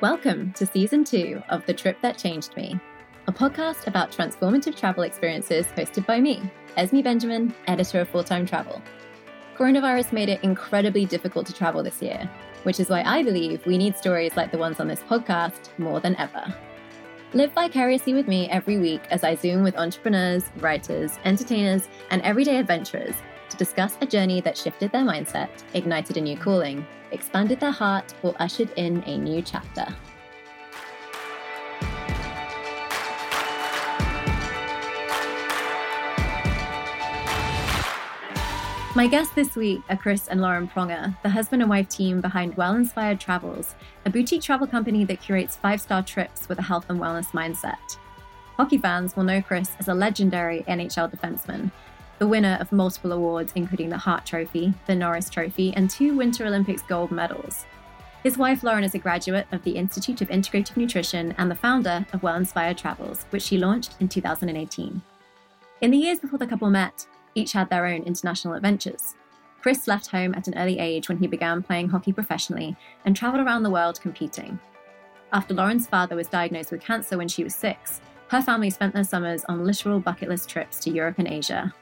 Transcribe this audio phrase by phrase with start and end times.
[0.00, 2.80] Welcome to season two of The Trip That Changed Me,
[3.26, 6.40] a podcast about transformative travel experiences hosted by me,
[6.78, 8.80] Esme Benjamin, editor of Full Time Travel.
[9.58, 12.30] Coronavirus made it incredibly difficult to travel this year,
[12.62, 16.00] which is why I believe we need stories like the ones on this podcast more
[16.00, 16.46] than ever.
[17.34, 22.56] Live vicariously with me every week as I Zoom with entrepreneurs, writers, entertainers, and everyday
[22.56, 23.16] adventurers
[23.50, 28.14] to discuss a journey that shifted their mindset, ignited a new calling, expanded their heart,
[28.22, 29.86] or ushered in a new chapter.
[38.96, 42.56] My guests this week are Chris and Lauren Pronger, the husband and wife team behind
[42.56, 46.86] Well Inspired Travels, a boutique travel company that curates five star trips with a health
[46.88, 47.98] and wellness mindset.
[48.56, 51.70] Hockey fans will know Chris as a legendary NHL defenseman,
[52.20, 56.44] the winner of multiple awards, including the Hart Trophy, the Norris Trophy, and two Winter
[56.44, 57.64] Olympics gold medals.
[58.22, 62.04] His wife Lauren is a graduate of the Institute of Integrative Nutrition and the founder
[62.12, 65.00] of Well Inspired Travels, which she launched in 2018.
[65.80, 69.14] In the years before the couple met, each had their own international adventures.
[69.62, 72.76] Chris left home at an early age when he began playing hockey professionally
[73.06, 74.60] and traveled around the world competing.
[75.32, 79.04] After Lauren's father was diagnosed with cancer when she was six, her family spent their
[79.04, 81.72] summers on literal bucket list trips to Europe and Asia.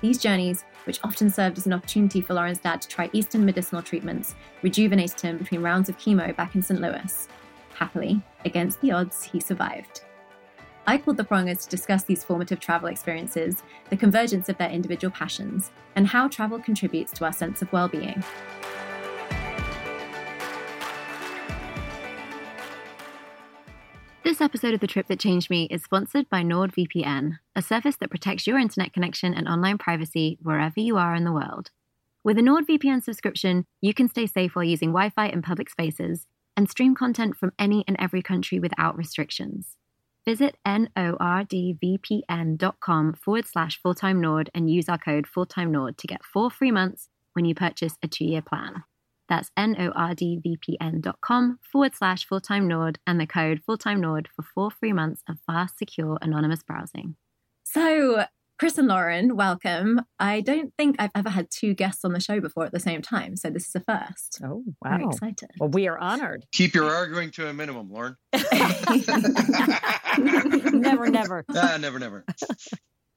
[0.00, 3.82] These journeys, which often served as an opportunity for Lauren's dad to try Eastern medicinal
[3.82, 6.80] treatments, rejuvenated him between rounds of chemo back in St.
[6.80, 7.28] Louis.
[7.74, 10.02] Happily, against the odds, he survived.
[10.86, 15.12] I called the Prongers to discuss these formative travel experiences, the convergence of their individual
[15.12, 18.22] passions, and how travel contributes to our sense of well being.
[24.28, 28.10] This episode of The Trip That Changed Me is sponsored by NordVPN, a service that
[28.10, 31.70] protects your internet connection and online privacy wherever you are in the world.
[32.22, 36.26] With a NordVPN subscription, you can stay safe while using Wi Fi in public spaces
[36.58, 39.78] and stream content from any and every country without restrictions.
[40.26, 41.78] Visit nordvpn.com
[43.14, 47.08] forward slash fulltime nord and use our code fulltime nord to get four free months
[47.32, 48.84] when you purchase a two year plan.
[49.28, 55.22] That's nordvpn.com forward slash fulltime nord and the code fulltime nord for four free months
[55.28, 57.16] of fast, secure, anonymous browsing.
[57.64, 58.24] So,
[58.58, 60.00] Chris and Lauren, welcome.
[60.18, 63.02] I don't think I've ever had two guests on the show before at the same
[63.02, 64.40] time, so this is a first.
[64.42, 64.96] Oh, wow.
[64.96, 65.50] Very excited.
[65.60, 66.46] Well, we are honored.
[66.52, 68.16] Keep your arguing to a minimum, Lauren.
[70.72, 71.44] never, never.
[71.54, 72.24] Ah, never, never.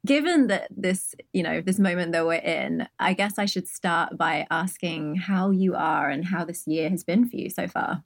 [0.06, 4.18] Given that this, you know, this moment that we're in, I guess I should start
[4.18, 8.04] by asking how you are and how this year has been for you so far.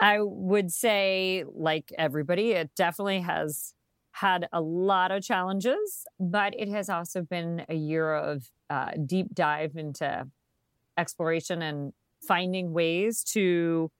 [0.00, 3.74] I would say, like everybody, it definitely has
[4.12, 9.34] had a lot of challenges, but it has also been a year of uh, deep
[9.34, 10.28] dive into
[10.96, 11.92] exploration and
[12.22, 13.90] finding ways to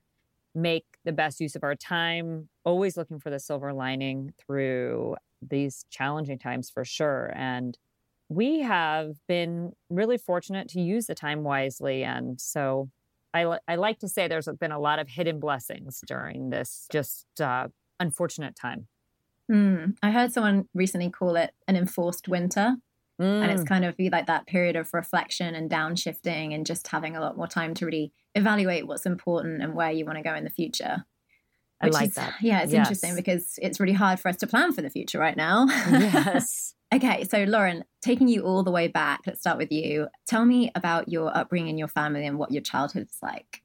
[0.54, 5.84] make the best use of our time, always looking for the silver lining through these
[5.90, 7.32] challenging times for sure.
[7.34, 7.78] And
[8.28, 12.02] we have been really fortunate to use the time wisely.
[12.02, 12.90] And so
[13.32, 17.26] I, I like to say there's been a lot of hidden blessings during this just
[17.40, 17.68] uh,
[18.00, 18.88] unfortunate time.
[19.50, 19.96] Mm.
[20.02, 22.76] I heard someone recently call it an enforced winter.
[23.20, 23.42] Mm.
[23.42, 27.16] And it's kind of be like that period of reflection and downshifting and just having
[27.16, 30.34] a lot more time to really evaluate what's important and where you want to go
[30.34, 31.04] in the future.
[31.80, 32.34] I like is, that.
[32.40, 32.86] Yeah, it's yes.
[32.86, 35.66] interesting because it's really hard for us to plan for the future right now.
[35.68, 36.74] yes.
[36.94, 40.08] okay, so Lauren, taking you all the way back, let's start with you.
[40.26, 43.62] Tell me about your upbringing, your family, and what your childhood was like.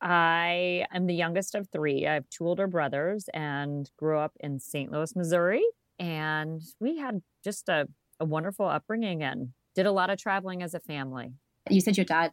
[0.00, 2.06] I am the youngest of three.
[2.06, 4.92] I have two older brothers and grew up in St.
[4.92, 5.64] Louis, Missouri.
[5.98, 7.88] And we had just a,
[8.20, 11.32] a wonderful upbringing and did a lot of traveling as a family.
[11.70, 12.32] You said your dad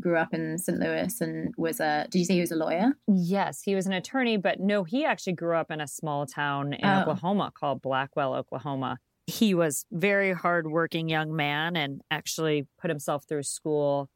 [0.00, 0.78] grew up in St.
[0.78, 2.92] Louis and was a, did you say he was a lawyer?
[3.06, 6.74] Yes, he was an attorney, but no, he actually grew up in a small town
[6.74, 7.00] in oh.
[7.00, 8.98] Oklahoma called Blackwell, Oklahoma.
[9.26, 14.08] He was very hardworking young man and actually put himself through school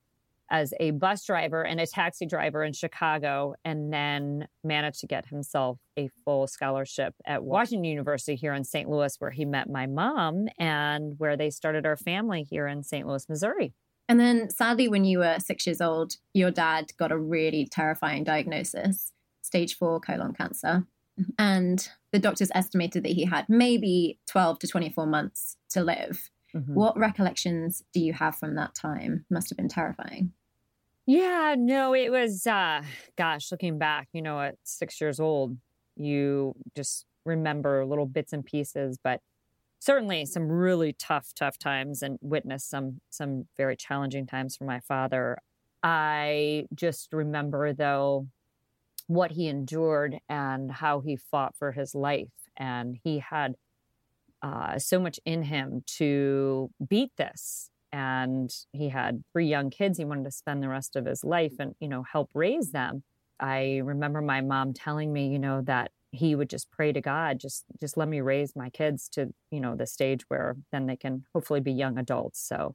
[0.50, 5.26] as a bus driver and a taxi driver in Chicago, and then managed to get
[5.26, 8.88] himself a full scholarship at Washington University here in St.
[8.88, 13.06] Louis, where he met my mom and where they started our family here in St.
[13.06, 13.72] Louis, Missouri.
[14.10, 18.24] And then, sadly, when you were six years old, your dad got a really terrifying
[18.24, 20.84] diagnosis stage four colon cancer.
[21.38, 26.28] And the doctors estimated that he had maybe 12 to 24 months to live.
[26.56, 26.74] Mm-hmm.
[26.74, 29.26] What recollections do you have from that time?
[29.30, 30.32] Must have been terrifying.
[31.06, 32.82] Yeah, no, it was, uh,
[33.16, 35.56] gosh, looking back, you know, at six years old,
[35.94, 39.20] you just remember little bits and pieces, but
[39.80, 44.78] certainly some really tough, tough times and witnessed some, some very challenging times for my
[44.78, 45.38] father.
[45.82, 48.28] I just remember though,
[49.06, 52.28] what he endured and how he fought for his life.
[52.56, 53.56] And he had
[54.40, 57.70] uh, so much in him to beat this.
[57.92, 59.98] And he had three young kids.
[59.98, 63.02] He wanted to spend the rest of his life and, you know, help raise them.
[63.40, 67.38] I remember my mom telling me, you know, that he would just pray to God,
[67.38, 70.96] just just let me raise my kids to, you know, the stage where then they
[70.96, 72.40] can hopefully be young adults.
[72.46, 72.74] So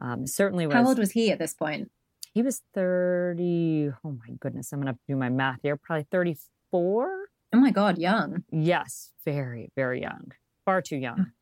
[0.00, 0.74] um, certainly was.
[0.74, 1.90] How old was he at this point?
[2.34, 3.92] He was 30.
[4.04, 4.72] Oh my goodness.
[4.72, 5.76] I'm going to do my math here.
[5.76, 7.28] Probably 34.
[7.54, 8.44] Oh my God, young.
[8.50, 10.32] Yes, very, very young.
[10.64, 11.32] Far too young.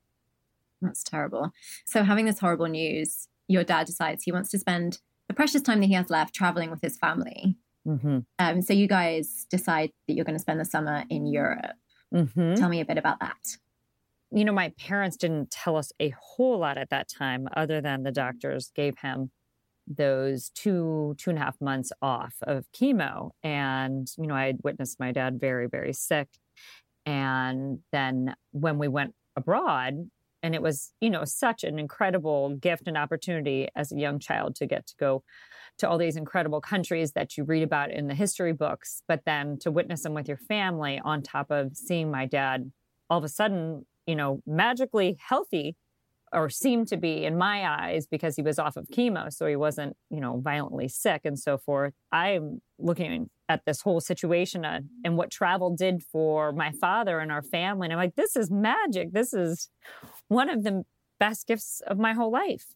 [0.82, 1.50] That's terrible.
[1.87, 4.99] So, having this horrible news, your dad decides he wants to spend
[5.29, 7.56] the precious time that he has left traveling with his family.
[7.87, 8.19] Mm-hmm.
[8.39, 11.77] Um, so, you guys decide that you're going to spend the summer in Europe.
[12.15, 12.55] Mm-hmm.
[12.55, 13.57] Tell me a bit about that.
[14.31, 18.03] You know, my parents didn't tell us a whole lot at that time, other than
[18.03, 19.31] the doctors gave him
[19.87, 24.57] those two two and a half months off of chemo and you know i had
[24.63, 26.29] witnessed my dad very very sick
[27.05, 30.09] and then when we went abroad
[30.44, 34.55] and it was you know such an incredible gift and opportunity as a young child
[34.56, 35.25] to get to go
[35.79, 39.58] to all these incredible countries that you read about in the history books but then
[39.58, 42.70] to witness them with your family on top of seeing my dad
[43.08, 45.76] all of a sudden you know magically healthy
[46.35, 49.56] or seemed to be in my eyes because he was off of chemo so he
[49.56, 51.94] wasn't you know violently sick and so forth.
[52.12, 57.31] I'm looking at this whole situation uh, and what travel did for my father and
[57.31, 59.12] our family and i'm like this is magic.
[59.12, 59.70] This is
[60.29, 60.85] one of the
[61.19, 62.75] best gifts of my whole life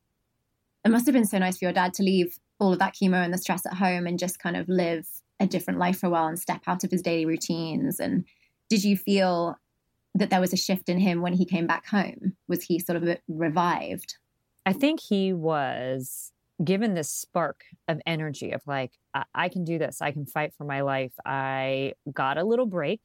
[0.85, 3.23] it must have been so nice for your dad to leave all of that chemo
[3.23, 5.07] and the stress at home and just kind of live
[5.41, 8.25] a different life for a while and step out of his daily routines and
[8.69, 9.57] did you feel
[10.15, 12.37] that there was a shift in him when he came back home?
[12.49, 14.17] Was he sort of revived?
[14.67, 19.79] I think he was given this spark of energy of like, I-, I can do
[19.79, 20.03] this.
[20.03, 21.13] I can fight for my life.
[21.25, 23.01] I got a little break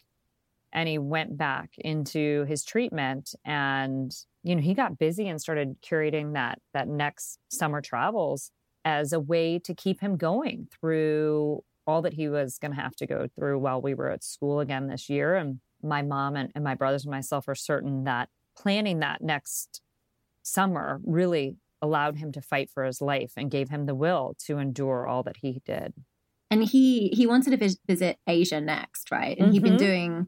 [0.74, 5.78] and he went back into his treatment and you know he got busy and started
[5.81, 8.52] curating that that next summer travels
[8.84, 12.96] as a way to keep him going through all that he was going to have
[12.96, 16.52] to go through while we were at school again this year and my mom and,
[16.56, 19.81] and my brothers and myself are certain that planning that next
[20.42, 24.58] summer really allowed him to fight for his life and gave him the will to
[24.58, 25.94] endure all that he did.
[26.50, 29.38] And he he wanted to vis- visit Asia next, right?
[29.38, 29.54] And mm-hmm.
[29.54, 29.78] he'd been mm-hmm.
[29.86, 30.28] doing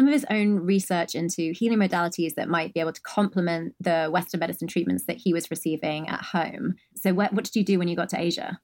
[0.00, 4.08] some of his own research into healing modalities that might be able to complement the
[4.10, 6.74] Western medicine treatments that he was receiving at home.
[6.96, 8.58] So, what, what did you do when you got to Asia?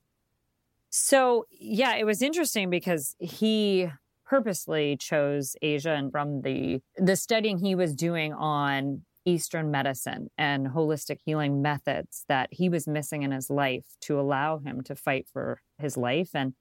[0.89, 3.91] So, yeah, it was interesting because he
[4.25, 10.69] purposely chose Asia and from the the studying he was doing on Eastern medicine and
[10.69, 15.27] holistic healing methods that he was missing in his life to allow him to fight
[15.31, 16.55] for his life and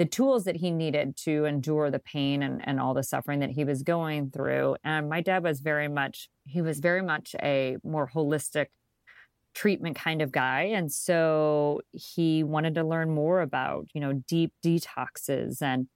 [0.00, 3.50] the tools that he needed to endure the pain and, and all the suffering that
[3.50, 4.74] he was going through.
[4.82, 8.68] And my dad was very much, he was very much a more holistic
[9.54, 10.62] treatment kind of guy.
[10.62, 15.86] And so he wanted to learn more about, you know, deep detoxes and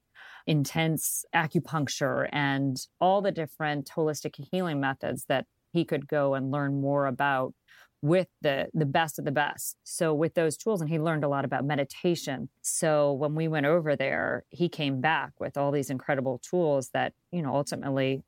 [0.47, 6.79] intense acupuncture and all the different holistic healing methods that he could go and learn
[6.79, 7.55] more about
[8.05, 9.79] with the the best of the best.
[9.83, 12.51] So with those tools and he learned a lot about meditation.
[12.61, 17.15] So when we went over there, he came back with all these incredible tools that,
[17.33, 18.23] you know, ultimately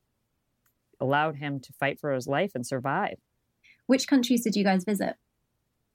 [0.99, 3.19] allowed him to fight for his life and survive.
[3.85, 5.17] Which countries did you guys visit?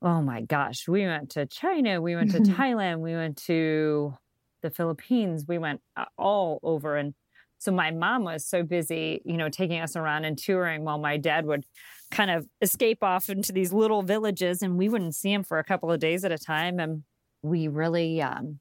[0.04, 4.14] Oh my gosh, we went to China, we went to Thailand, we went to
[4.62, 5.46] the Philippines.
[5.48, 6.98] We went uh, all over.
[6.98, 7.16] And
[7.58, 11.18] so my mom was so busy, you know, taking us around and touring while my
[11.18, 11.66] dad would
[12.12, 15.64] kind of escape off into these little villages and we wouldn't see him for a
[15.64, 16.80] couple of days at a time.
[16.80, 17.04] And
[17.42, 18.60] we really, um,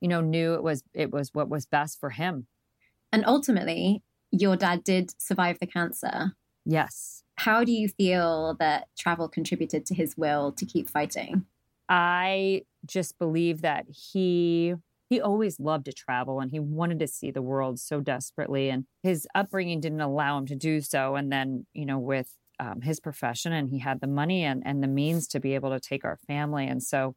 [0.00, 2.46] you know, knew it was, it was what was best for him.
[3.12, 6.34] And ultimately, your dad did survive the cancer.
[6.64, 7.24] Yes.
[7.36, 11.44] How do you feel that travel contributed to his will to keep fighting?
[11.88, 14.74] I just believe that he
[15.08, 18.68] he always loved to travel and he wanted to see the world so desperately.
[18.68, 21.14] And his upbringing didn't allow him to do so.
[21.14, 24.82] And then, you know, with um, his profession and he had the money and, and
[24.82, 26.66] the means to be able to take our family.
[26.66, 27.14] And so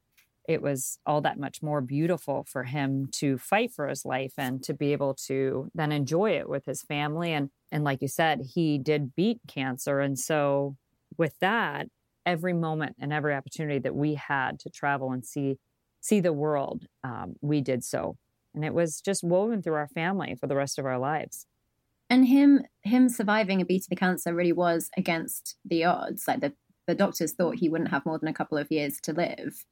[0.48, 4.63] it was all that much more beautiful for him to fight for his life and
[4.63, 7.31] to be able to then enjoy it with his family.
[7.31, 10.00] And, and like you said, he did beat cancer.
[10.00, 10.75] And so
[11.17, 11.88] with that,
[12.25, 15.57] every moment and every opportunity that we had to travel and see
[16.03, 18.17] see the world, um, we did so.
[18.55, 21.45] And it was just woven through our family for the rest of our lives.
[22.12, 26.25] And him him surviving a beat of the cancer really was against the odds.
[26.27, 26.53] Like the,
[26.86, 29.63] the doctors thought he wouldn't have more than a couple of years to live.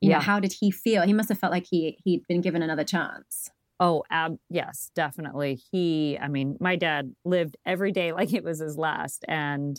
[0.00, 0.16] You yeah.
[0.16, 1.02] know, how did he feel?
[1.02, 3.50] He must have felt like he he'd been given another chance.
[3.78, 5.60] Oh, ab- yes, definitely.
[5.70, 9.24] He, I mean, my dad lived every day like it was his last.
[9.28, 9.78] And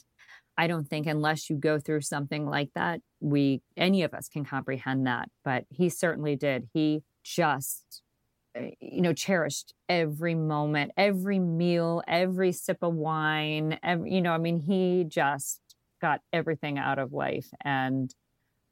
[0.58, 4.46] I don't think unless you go through something like that, we, any of us can
[4.46, 5.30] comprehend that.
[5.44, 6.68] But he certainly did.
[6.74, 8.04] He just,
[8.80, 13.80] you know, cherished every moment, every meal, every sip of wine.
[13.84, 15.60] Every, you know, I mean, he just
[16.02, 18.14] got everything out of life and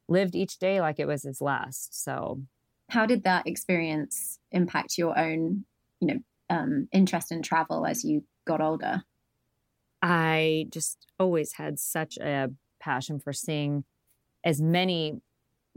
[0.07, 2.03] lived each day like it was his last.
[2.03, 2.41] So,
[2.89, 5.65] how did that experience impact your own,
[5.99, 6.19] you know,
[6.49, 9.03] um, interest in travel as you got older?
[10.01, 13.85] I just always had such a passion for seeing
[14.43, 15.21] as many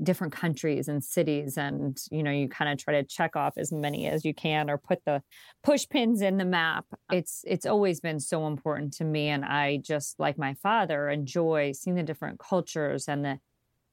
[0.02, 3.70] different countries and cities and you know you kind of try to check off as
[3.70, 5.22] many as you can or put the
[5.62, 6.84] push pins in the map.
[7.12, 11.72] It's it's always been so important to me and i just like my father enjoy
[11.72, 13.38] seeing the different cultures and the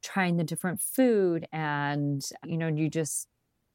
[0.01, 3.27] trying the different food and you know you just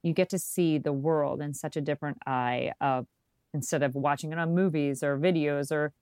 [0.02, 3.06] you get to see the world in such a different eye of
[3.54, 5.92] instead of watching it on movies or videos or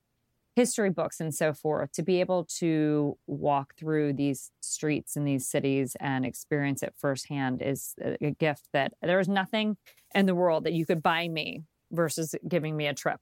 [0.54, 5.48] history books and so forth to be able to walk through these streets in these
[5.48, 9.76] cities and experience it firsthand is a gift that there's nothing
[10.14, 13.20] in the world that you could buy me versus giving me a trip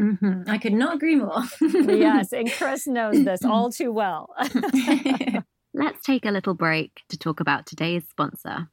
[0.00, 0.42] mm-hmm.
[0.48, 4.34] i could not agree more yes and chris knows this all too well
[5.74, 8.68] let's take a little break to talk about today's sponsor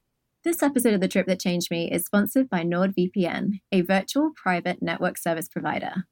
[0.46, 4.82] this episode of The Trip That Changed Me is sponsored by NordVPN, a virtual private
[4.82, 6.06] network service provider.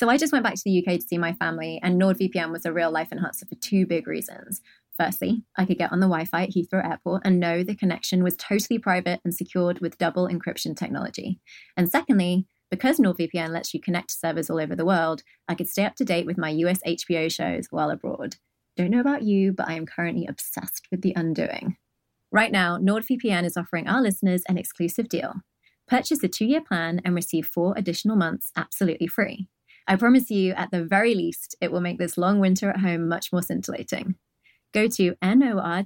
[0.00, 2.64] So I just went back to the UK to see my family, and NordVPN was
[2.64, 4.62] a real life enhancer for two big reasons.
[4.96, 8.24] Firstly, I could get on the Wi Fi at Heathrow Airport and know the connection
[8.24, 11.38] was totally private and secured with double encryption technology.
[11.76, 15.68] And secondly, because NordVPN lets you connect to servers all over the world, I could
[15.68, 18.36] stay up to date with my US HBO shows while abroad.
[18.78, 21.76] Don't know about you, but I am currently obsessed with The Undoing.
[22.32, 25.34] Right now, NordVPN is offering our listeners an exclusive deal.
[25.86, 29.50] Purchase a two year plan and receive four additional months absolutely free.
[29.86, 33.08] I promise you, at the very least, it will make this long winter at home
[33.08, 34.14] much more scintillating.
[34.72, 35.78] Go to nordvpn.com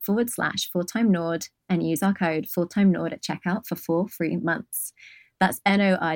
[0.00, 4.36] forward slash fulltime nord and use our code fulltime nord at checkout for four free
[4.36, 4.92] months.
[5.38, 6.08] That's nordvpn.com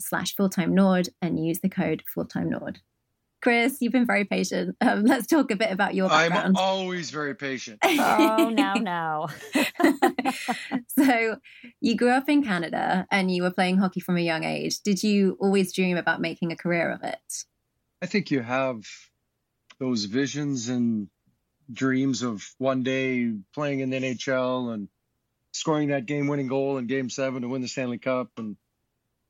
[0.00, 2.80] slash fulltime nord and use the code fulltime nord.
[3.40, 4.76] Chris, you've been very patient.
[4.80, 6.56] Um, let's talk a bit about your background.
[6.58, 7.78] I'm always very patient.
[7.84, 9.28] oh, now, now.
[11.08, 11.36] so,
[11.80, 14.80] you grew up in Canada and you were playing hockey from a young age.
[14.80, 17.44] Did you always dream about making a career of it?
[18.02, 18.84] I think you have
[19.78, 21.08] those visions and
[21.72, 24.88] dreams of one day playing in the NHL and
[25.52, 28.56] scoring that game winning goal in game seven to win the Stanley Cup and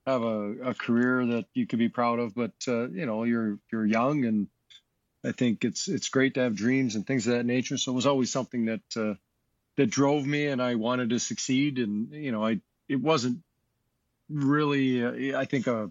[0.06, 2.35] have a, a career that you could be proud of.
[2.35, 4.49] But uh, you know, you're you're young, and
[5.25, 7.78] I think it's it's great to have dreams and things of that nature.
[7.78, 9.14] So it was always something that uh,
[9.78, 11.78] that drove me, and I wanted to succeed.
[11.78, 13.38] And you know, I it wasn't
[14.28, 15.90] really uh, I think a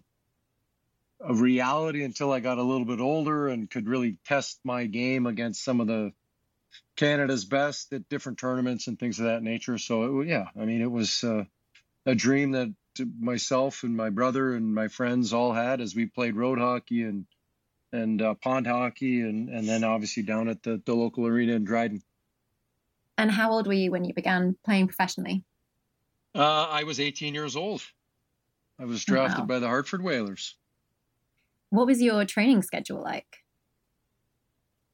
[1.22, 5.26] a reality until I got a little bit older and could really test my game
[5.26, 6.12] against some of the
[6.96, 9.78] Canada's best at different tournaments and things of that nature.
[9.78, 11.46] So it, yeah, I mean, it was uh,
[12.06, 12.72] a dream that
[13.20, 17.26] myself and my brother and my friends all had as we played road hockey and
[17.94, 21.64] and uh, pond hockey and and then obviously down at the, the local arena in
[21.64, 22.02] Dryden.
[23.18, 25.44] And how old were you when you began playing professionally?
[26.36, 27.82] Uh, I was 18 years old.
[28.80, 29.46] I was drafted wow.
[29.46, 30.56] by the Hartford Whalers.
[31.70, 33.44] What was your training schedule like?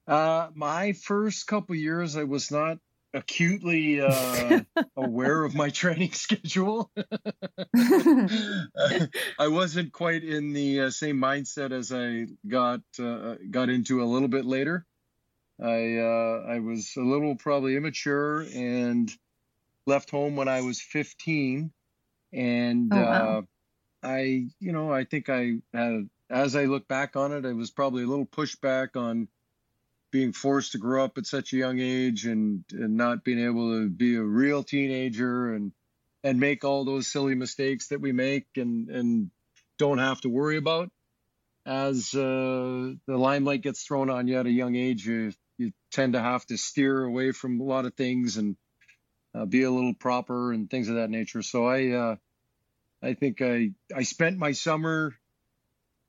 [0.08, 2.78] Uh, my first couple years, I was not
[3.14, 4.62] acutely uh,
[4.98, 6.92] aware of my training schedule.
[7.76, 9.10] I
[9.48, 14.28] wasn't quite in the uh, same mindset as I got uh, got into a little
[14.28, 14.86] bit later.
[15.62, 19.12] I uh, I was a little probably immature and
[19.86, 21.72] left home when I was 15,
[22.32, 23.38] and oh, wow.
[23.38, 23.42] Uh,
[24.06, 27.72] I you know I think I had as I look back on it, I was
[27.72, 29.28] probably a little pushback on
[30.12, 33.82] being forced to grow up at such a young age and, and not being able
[33.82, 35.72] to be a real teenager and
[36.24, 39.32] and make all those silly mistakes that we make and and
[39.78, 40.92] don't have to worry about
[41.66, 45.32] as uh, the limelight gets thrown on you at a young age you,
[45.64, 48.56] you tend to have to steer away from a lot of things and
[49.36, 52.16] uh, be a little proper and things of that nature so i uh,
[53.02, 55.14] i think i i spent my summer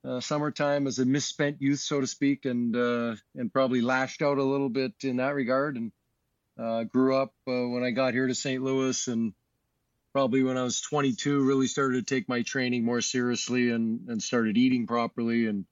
[0.05, 4.39] uh, summertime as a misspent youth, so to speak, and uh, and probably lashed out
[4.39, 5.77] a little bit in that regard.
[5.77, 5.93] And
[6.59, 8.63] uh, grew up uh, when I got here to St.
[8.63, 9.33] Louis, and
[10.13, 14.23] probably when I was 22, really started to take my training more seriously and and
[14.23, 15.65] started eating properly and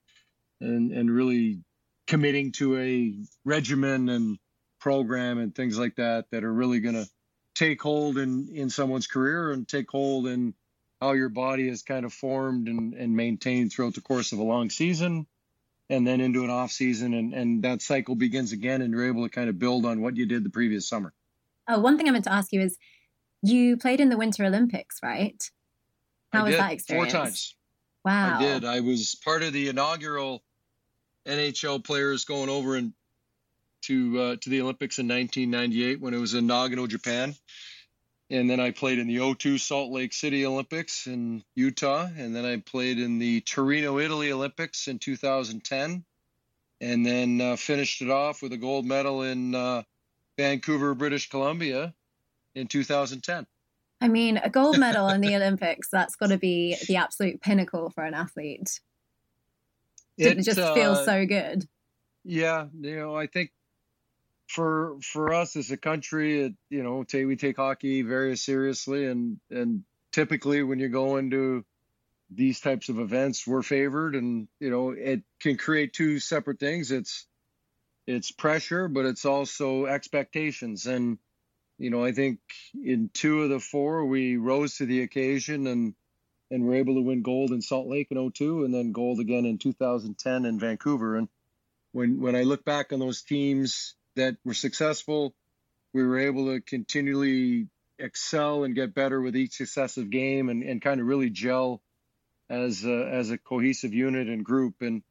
[0.59, 1.59] and and really
[2.07, 3.13] committing to a
[3.45, 4.37] regimen and
[4.79, 7.07] program and things like that that are really going to
[7.55, 10.53] take hold in in someone's career and take hold in
[10.99, 14.43] how your body is kind of formed and, and maintained throughout the course of a
[14.43, 15.27] long season
[15.89, 19.23] and then into an off season and, and that cycle begins again and you're able
[19.23, 21.13] to kind of build on what you did the previous summer.
[21.67, 22.77] Oh, one thing I meant to ask you is
[23.41, 25.41] you played in the Winter Olympics, right?
[26.31, 27.11] How I was did, that experience?
[27.11, 27.55] Four times.
[28.05, 28.37] Wow.
[28.39, 28.65] I did.
[28.65, 30.43] I was part of the inaugural
[31.27, 32.93] NHL players going over and
[33.83, 37.35] to uh, to the Olympics in 1998 when it was in Nagano, Japan.
[38.29, 42.07] And then I played in the O2 Salt Lake City Olympics in Utah.
[42.17, 46.03] And then I played in the Torino, Italy Olympics in 2010.
[46.81, 49.83] And then uh, finished it off with a gold medal in uh,
[50.37, 51.93] Vancouver, British Columbia
[52.55, 53.45] in 2010.
[54.01, 57.89] I mean, a gold medal in the Olympics, that's got to be the absolute pinnacle
[57.89, 58.79] for an athlete.
[60.17, 61.67] It, it just uh, feels so good.
[62.23, 63.51] Yeah, you know, I think
[64.47, 69.07] for for us as a country, it, you know, take, we take hockey very seriously,
[69.07, 71.65] and and typically when you go into
[72.29, 76.91] these types of events, we're favored, and you know, it can create two separate things.
[76.91, 77.25] It's
[78.05, 81.17] it's pressure, but it's also expectations, and
[81.77, 82.39] you know, I think
[82.73, 85.95] in two of the four we rose to the occasion and
[86.53, 89.19] and we were able to win gold in Salt Lake in 02 and then gold
[89.19, 91.17] again in 2010 in Vancouver.
[91.17, 91.27] And
[91.93, 95.33] when when I look back on those teams that were successful,
[95.95, 100.79] we were able to continually excel and get better with each successive game and, and
[100.79, 101.81] kind of really gel
[102.51, 104.75] as a, as a cohesive unit and group.
[104.81, 105.01] And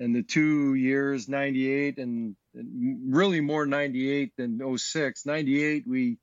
[0.00, 6.18] and the two years 98 and, and really more 98 than 06 98 we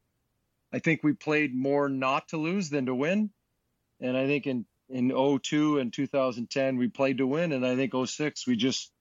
[0.71, 3.31] i think we played more not to lose than to win
[4.03, 7.93] and i think in in 02 and 2010 we played to win and i think
[7.93, 8.91] 06 we just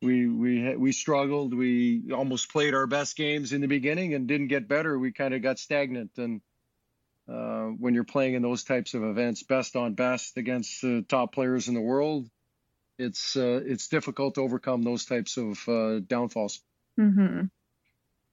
[0.00, 4.48] we we we struggled we almost played our best games in the beginning and didn't
[4.48, 6.40] get better we kind of got stagnant and
[7.26, 11.34] uh, when you're playing in those types of events best on best against the top
[11.34, 12.28] players in the world
[12.98, 16.60] it's uh, it's difficult to overcome those types of uh, downfalls.
[16.98, 17.46] Mm-hmm.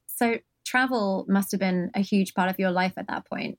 [0.08, 3.58] So travel must have been a huge part of your life at that point.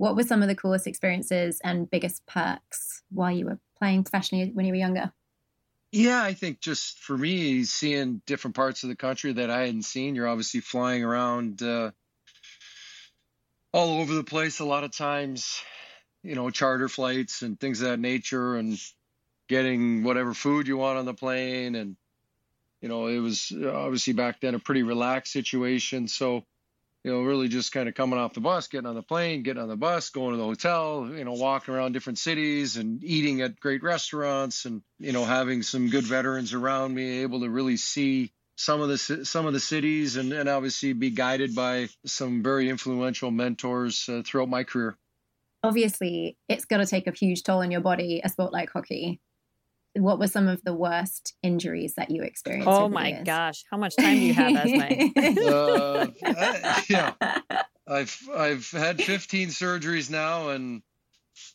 [0.00, 4.50] What were some of the coolest experiences and biggest perks while you were playing professionally
[4.54, 5.12] when you were younger?
[5.92, 9.82] Yeah, I think just for me, seeing different parts of the country that I hadn't
[9.82, 10.14] seen.
[10.14, 11.90] You're obviously flying around uh,
[13.74, 14.60] all over the place.
[14.60, 15.60] A lot of times,
[16.22, 18.78] you know, charter flights and things of that nature, and
[19.50, 21.96] getting whatever food you want on the plane and
[22.80, 26.44] you know it was obviously back then a pretty relaxed situation so
[27.04, 29.62] you know really just kind of coming off the bus getting on the plane getting
[29.62, 33.40] on the bus going to the hotel you know walking around different cities and eating
[33.40, 37.76] at great restaurants and you know having some good veterans around me able to really
[37.76, 42.42] see some of the some of the cities and, and obviously be guided by some
[42.42, 44.98] very influential mentors uh, throughout my career.
[45.62, 49.18] Obviously it's going to take a huge toll on your body a sport like hockey
[49.94, 52.68] what were some of the worst injuries that you experienced?
[52.68, 55.10] Oh my gosh, how much time do you have, Esme?
[55.48, 57.12] uh, I, yeah,
[57.88, 60.82] I've I've had 15 surgeries now, and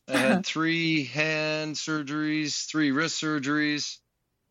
[0.07, 3.97] I had three hand surgeries, three wrist surgeries,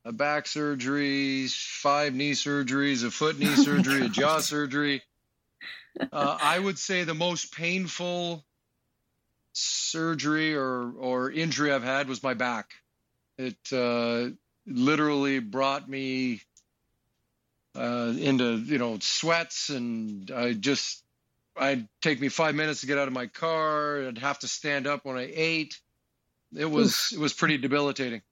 [0.05, 5.03] a back surgery, five knee surgeries, a foot knee surgery, a jaw surgery.
[6.13, 8.45] Uh, I would say the most painful
[9.53, 12.75] surgery or or injury I've had was my back.
[13.39, 14.31] It uh,
[14.67, 16.41] literally brought me
[17.77, 21.05] uh, into you know sweats, and I just
[21.57, 24.07] I'd take me five minutes to get out of my car.
[24.07, 25.81] I'd have to stand up when I ate.
[26.57, 27.19] It was Oof.
[27.19, 28.23] it was pretty debilitating.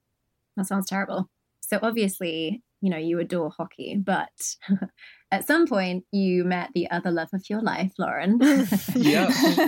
[0.55, 1.29] That sounds terrible.
[1.61, 4.55] So obviously, you know, you adore hockey, but
[5.31, 8.39] at some point you met the other love of your life, Lauren.
[8.95, 9.59] yes.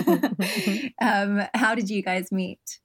[1.00, 2.80] um, how did you guys meet?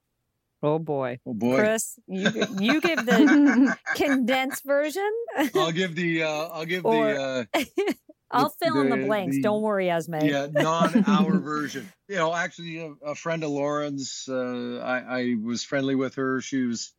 [0.63, 1.19] Oh boy.
[1.25, 1.57] Oh boy.
[1.57, 5.09] Chris, you you give the condensed version.
[5.55, 7.63] I'll give the uh I'll give or, the uh
[8.31, 9.35] I'll the, fill in the, the blanks.
[9.37, 10.19] The, Don't worry, Esme.
[10.21, 11.91] Yeah, non-hour version.
[12.07, 14.25] You know, actually, a, a friend of Lauren's.
[14.29, 16.41] Uh, I, I was friendly with her.
[16.41, 16.93] She was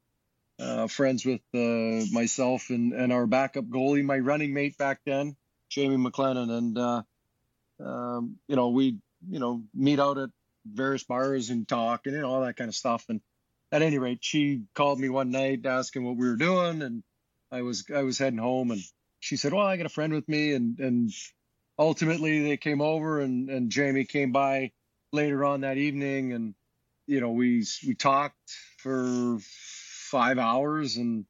[0.58, 5.36] uh, friends with uh, myself and, and our backup goalie, my running mate back then,
[5.70, 7.02] Jamie McLennan, and uh,
[7.80, 8.98] um, you know we
[9.28, 10.30] you know meet out at
[10.64, 13.06] various bars and talk and you know all that kind of stuff.
[13.08, 13.20] And
[13.72, 17.02] at any rate, she called me one night asking what we were doing, and
[17.50, 18.82] I was I was heading home, and
[19.20, 21.10] she said, "Well, I got a friend with me," and and
[21.78, 24.72] ultimately they came over, and and Jamie came by
[25.10, 26.54] later on that evening, and
[27.06, 28.36] you know we we talked
[28.78, 31.24] for five hours and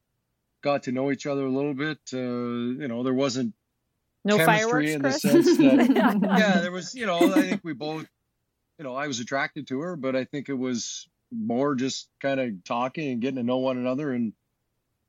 [0.62, 1.98] got to know each other a little bit.
[2.12, 3.54] Uh, you know, there wasn't
[4.24, 7.72] no chemistry fireworks, in the sense that yeah, there was you know I think we
[7.72, 8.06] both
[8.78, 12.40] you know I was attracted to her, but I think it was more just kind
[12.40, 14.32] of talking and getting to know one another and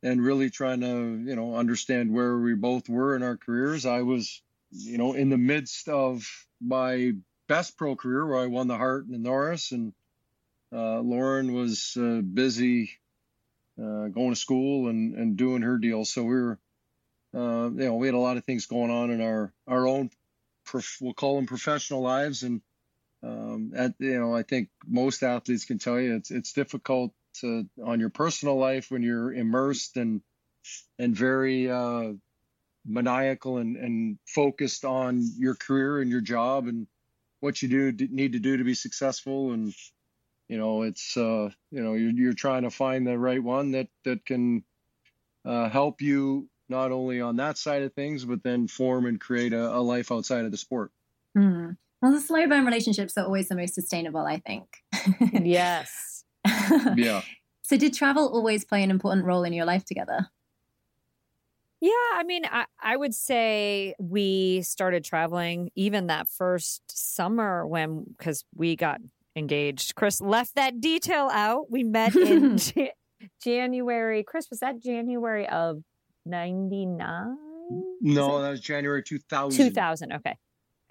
[0.01, 3.85] and really trying to you know understand where we both were in our careers.
[3.85, 6.25] I was you know in the midst of
[6.61, 7.13] my
[7.47, 9.93] best pro career where I won the Hart and the Norris, and
[10.71, 12.91] uh, Lauren was uh, busy
[13.79, 16.05] uh, going to school and and doing her deal.
[16.05, 16.59] So we were
[17.35, 20.09] uh, you know we had a lot of things going on in our our own
[20.65, 22.61] prof- we'll call them professional lives and.
[23.23, 27.67] Um, at, you know, I think most athletes can tell you it's it's difficult to,
[27.83, 30.21] on your personal life when you're immersed and
[30.99, 32.13] and very uh,
[32.85, 36.87] maniacal and, and focused on your career and your job and
[37.39, 39.73] what you do need to do to be successful and
[40.47, 43.87] you know it's uh, you know you're, you're trying to find the right one that
[44.03, 44.63] that can
[45.45, 49.53] uh, help you not only on that side of things but then form and create
[49.53, 50.91] a, a life outside of the sport
[51.37, 51.75] mm.
[52.03, 54.83] Well the slow burn relationships are always the most sustainable i think
[55.41, 56.25] yes
[56.95, 57.21] yeah
[57.63, 60.27] so did travel always play an important role in your life together
[61.83, 68.05] yeah, I mean, I, I would say we started traveling even that first summer when,
[68.17, 69.01] because we got
[69.35, 69.95] engaged.
[69.95, 71.69] Chris left that detail out.
[71.69, 72.93] We met in J-
[73.43, 74.23] January.
[74.23, 75.83] Chris, was that January of
[76.25, 77.35] 99?
[77.99, 79.65] No, that was January 2000.
[79.65, 80.37] 2000, okay.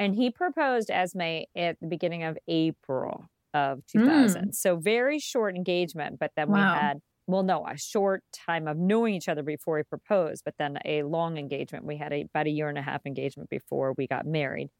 [0.02, 4.48] And he proposed Esme at the beginning of April of 2000.
[4.48, 4.54] Mm.
[4.54, 6.56] So very short engagement, but then wow.
[6.56, 10.54] we had well, no, a short time of knowing each other before we proposed, but
[10.58, 11.84] then a long engagement.
[11.84, 14.70] We had a, about a year and a half engagement before we got married.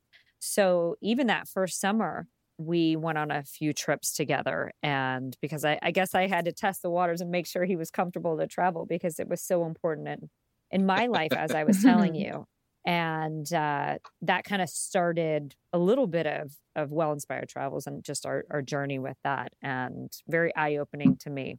[0.41, 2.27] So even that first summer,
[2.59, 4.73] we went on a few trips together.
[4.83, 7.77] And because I, I, guess I had to test the waters and make sure he
[7.77, 10.31] was comfortable to travel because it was so important in,
[10.73, 12.45] in my life, as I was telling you.
[12.85, 18.03] And uh, that kind of started a little bit of, of well inspired travels and
[18.03, 19.53] just our, our journey with that.
[19.63, 21.59] And very eye opening to me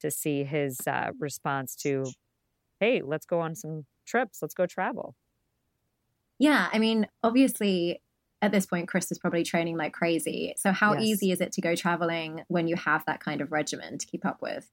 [0.00, 2.06] to see his uh, response to,
[2.80, 5.14] hey, let's go on some trips, let's go travel.
[6.38, 8.02] Yeah, I mean, obviously,
[8.40, 10.54] at this point, Chris is probably training like crazy.
[10.56, 11.02] So, how yes.
[11.02, 14.26] easy is it to go traveling when you have that kind of regimen to keep
[14.26, 14.68] up with?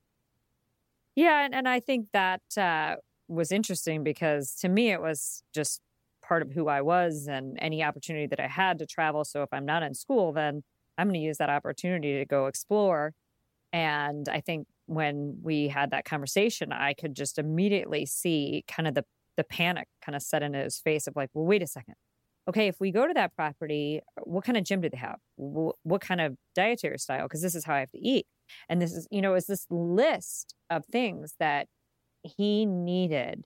[1.15, 2.95] Yeah, and, and I think that uh,
[3.27, 5.81] was interesting because to me, it was just
[6.29, 9.25] part of who I was and any opportunity that I had to travel.
[9.25, 10.63] So, if I'm not in school, then
[10.97, 13.13] I'm going to use that opportunity to go explore.
[13.73, 18.93] And I think when we had that conversation, I could just immediately see kind of
[18.95, 19.03] the
[19.37, 21.95] the panic kind of set into his face of like, well, wait a second.
[22.49, 25.17] Okay, if we go to that property, what kind of gym do they have?
[25.37, 27.23] What kind of dietary style?
[27.23, 28.25] Because this is how I have to eat.
[28.67, 31.67] And this is, you know, is this list of things that
[32.23, 33.45] he needed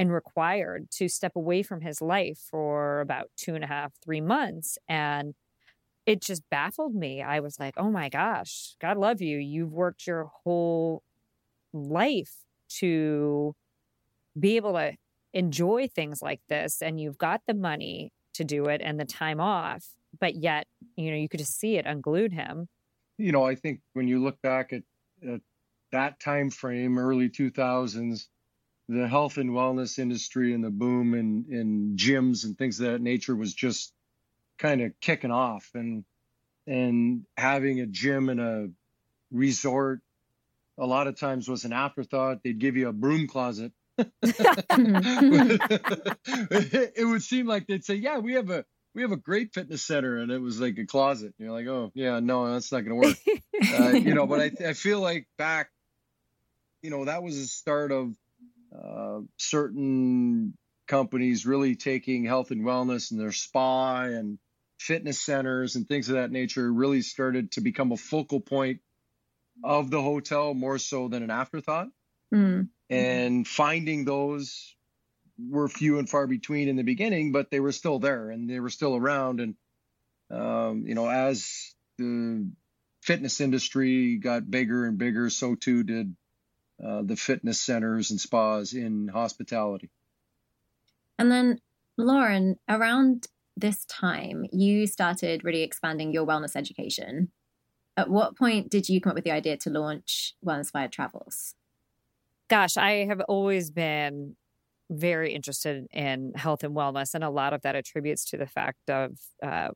[0.00, 4.22] and required to step away from his life for about two and a half, three
[4.22, 4.78] months.
[4.88, 5.34] And
[6.06, 7.20] it just baffled me.
[7.20, 9.36] I was like, oh my gosh, God love you.
[9.36, 11.02] You've worked your whole
[11.74, 12.32] life
[12.78, 13.54] to
[14.38, 14.94] be able to
[15.34, 19.38] enjoy things like this, and you've got the money to do it and the time
[19.38, 19.84] off,
[20.18, 22.68] but yet, you know, you could just see it unglued him.
[23.18, 24.82] You know, I think when you look back at,
[25.28, 25.42] at
[25.92, 28.28] that time frame, early 2000s,
[28.90, 33.00] the health and wellness industry and the boom in, in gyms and things of that
[33.00, 33.92] nature was just
[34.58, 35.70] kind of kicking off.
[35.74, 36.04] And
[36.66, 38.68] and having a gym in a
[39.30, 40.00] resort
[40.76, 42.42] a lot of times was an afterthought.
[42.42, 43.72] They'd give you a broom closet.
[46.92, 49.82] It would seem like they'd say yeah we have a we have a great fitness
[49.82, 51.34] center and it was like a closet.
[51.38, 53.16] And you're like oh yeah no that's not going to work.
[53.78, 55.68] Uh, you know but I, I feel like back
[56.82, 58.14] you know that was the start of
[58.76, 60.54] uh, certain
[60.86, 64.38] companies really taking health and wellness and their spa and
[64.78, 68.80] fitness centers and things of that nature really started to become a focal point
[69.62, 71.88] of the hotel more so than an afterthought.
[72.34, 72.68] Mm.
[72.88, 74.74] And finding those
[75.38, 78.60] were few and far between in the beginning, but they were still there and they
[78.60, 79.40] were still around.
[79.40, 79.54] And,
[80.30, 82.50] um, you know, as the
[83.02, 86.16] fitness industry got bigger and bigger, so too did
[86.84, 89.90] uh, the fitness centers and spas in hospitality.
[91.18, 91.60] And then,
[91.98, 97.30] Lauren, around this time, you started really expanding your wellness education.
[97.96, 101.54] At what point did you come up with the idea to launch Well Inspired Travels?
[102.48, 104.36] Gosh, I have always been
[104.90, 108.88] very interested in health and wellness, and a lot of that attributes to the fact
[108.88, 109.68] of, uh,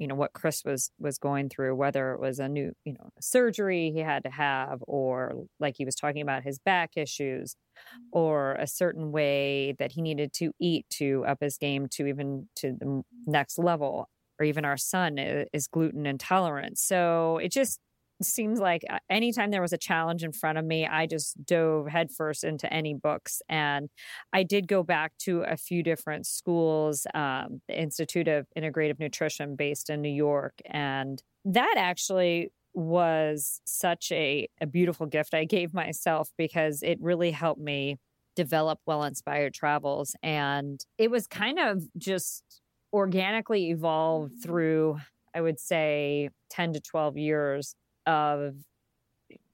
[0.00, 3.10] you know what Chris was was going through, whether it was a new you know
[3.20, 8.18] surgery he had to have, or like he was talking about his back issues, mm-hmm.
[8.18, 12.48] or a certain way that he needed to eat to up his game to even
[12.56, 14.08] to the next level,
[14.38, 16.78] or even our son is gluten intolerant.
[16.78, 17.78] So it just
[18.22, 21.88] seems like uh, anytime there was a challenge in front of me, I just dove
[21.88, 23.42] headfirst into any books.
[23.48, 23.88] And
[24.32, 29.56] I did go back to a few different schools, um, the Institute of Integrative Nutrition
[29.56, 30.54] based in New York.
[30.66, 37.32] And that actually was such a, a beautiful gift I gave myself because it really
[37.32, 37.98] helped me
[38.36, 40.14] develop well inspired travels.
[40.22, 42.44] And it was kind of just
[42.92, 44.98] organically evolved through,
[45.34, 47.74] I would say, 10 to 12 years
[48.10, 48.56] of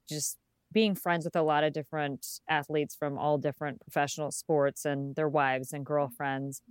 [0.09, 0.39] just
[0.73, 5.29] being friends with a lot of different athletes from all different professional sports and their
[5.29, 6.63] wives and girlfriends.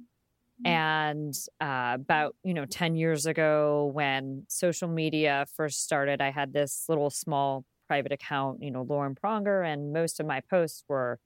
[0.61, 0.67] Mm-hmm.
[0.67, 6.53] And uh, about, you know, 10 years ago when social media first started, I had
[6.53, 11.19] this little small private account, you know, Lauren Pronger, and most of my posts were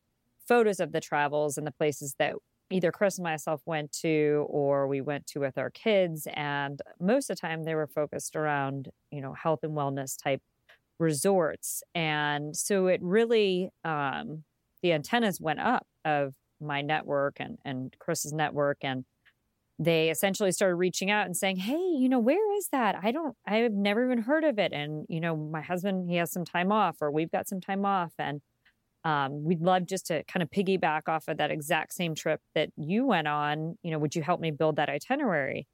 [0.47, 2.35] photos of the travels and the places that
[2.69, 6.27] either Chris and myself went to or we went to with our kids.
[6.33, 10.41] And most of the time they were focused around, you know, health and wellness type
[10.99, 11.83] resorts.
[11.95, 14.43] And so it really, um,
[14.81, 18.77] the antennas went up of my network and, and Chris's network.
[18.81, 19.05] And
[19.79, 22.95] they essentially started reaching out and saying, Hey, you know, where is that?
[23.01, 24.73] I don't, I've never even heard of it.
[24.73, 27.85] And, you know, my husband, he has some time off or we've got some time
[27.85, 28.11] off.
[28.19, 28.41] And,
[29.03, 32.69] um, we'd love just to kind of piggyback off of that exact same trip that
[32.75, 33.77] you went on.
[33.81, 35.67] You know, would you help me build that itinerary?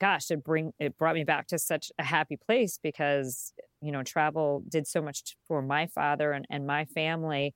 [0.00, 4.02] Gosh, it bring it brought me back to such a happy place because you know
[4.02, 7.54] travel did so much for my father and, and my family,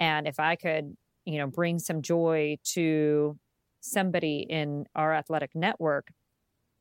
[0.00, 3.38] and if I could you know bring some joy to
[3.80, 6.08] somebody in our athletic network,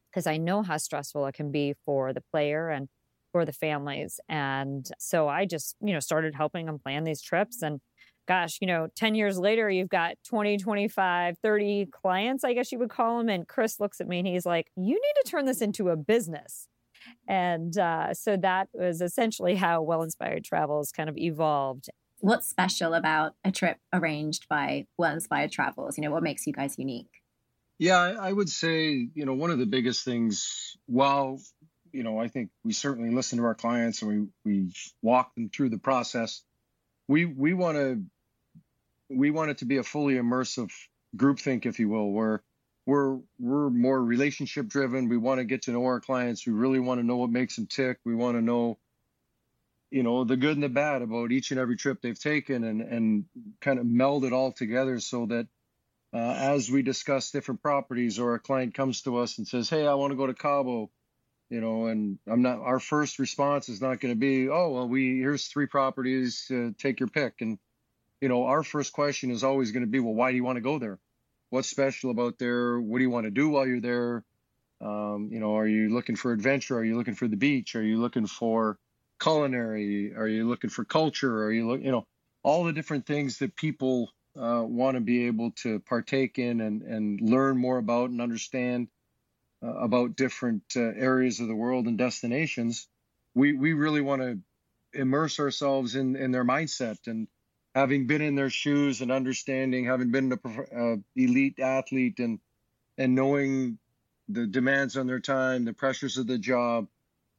[0.10, 2.88] because I know how stressful it can be for the player and
[3.34, 4.22] for the families.
[4.30, 7.62] And so I just, you know, started helping them plan these trips.
[7.62, 7.82] And
[8.28, 12.80] gosh, you know, 10 years later, you've got 20, 25, 30 clients, I guess you
[12.80, 13.28] would call them.
[13.28, 15.98] And Chris looks at me and he's like, you need to turn this into a
[15.98, 16.69] business.
[17.28, 21.89] And uh, so that was essentially how Well Inspired Travels kind of evolved.
[22.19, 25.98] What's special about a trip arranged by Well Inspired Travels?
[25.98, 27.10] You know, what makes you guys unique?
[27.80, 31.41] Yeah, I would say, you know, one of the biggest things, while
[31.93, 34.12] you know, I think we certainly listen to our clients and
[34.43, 36.41] we we walk them through the process.
[37.08, 38.03] We we want to
[39.10, 40.71] we want it to be a fully immersive
[41.15, 42.43] groupthink, if you will, where
[42.86, 45.08] we're we're more relationship driven.
[45.08, 46.45] We want to get to know our clients.
[46.45, 47.99] We really want to know what makes them tick.
[48.03, 48.79] We want to know,
[49.91, 52.82] you know, the good and the bad about each and every trip they've taken, and
[52.82, 53.25] and
[53.62, 55.47] kind of meld it all together so that
[56.12, 59.86] uh, as we discuss different properties, or a client comes to us and says, "Hey,
[59.86, 60.89] I want to go to Cabo."
[61.49, 64.88] You know, and I'm not, our first response is not going to be, oh, well,
[64.88, 67.36] we, here's three properties, uh, take your pick.
[67.41, 67.60] And,
[68.21, 70.58] you know, our first question is always going to be, well, why do you want
[70.58, 70.99] to go there?
[71.49, 72.79] What's special about there?
[72.79, 74.23] What do you want to do while you're there?
[74.82, 76.77] Um, you know, are you looking for adventure?
[76.77, 77.75] Are you looking for the beach?
[77.75, 78.79] Are you looking for
[79.21, 80.13] culinary?
[80.15, 81.43] Are you looking for culture?
[81.43, 82.06] Are you look, you know,
[82.43, 86.82] all the different things that people uh, want to be able to partake in and,
[86.82, 88.88] and learn more about and understand
[89.63, 92.88] uh, about different uh, areas of the world and destinations,
[93.34, 94.39] we we really want to
[94.93, 97.28] immerse ourselves in in their mindset and
[97.73, 100.32] having been in their shoes and understanding, having been
[100.71, 102.39] an elite athlete and
[102.97, 103.78] and knowing
[104.30, 106.88] the demands on their time, the pressures of the job,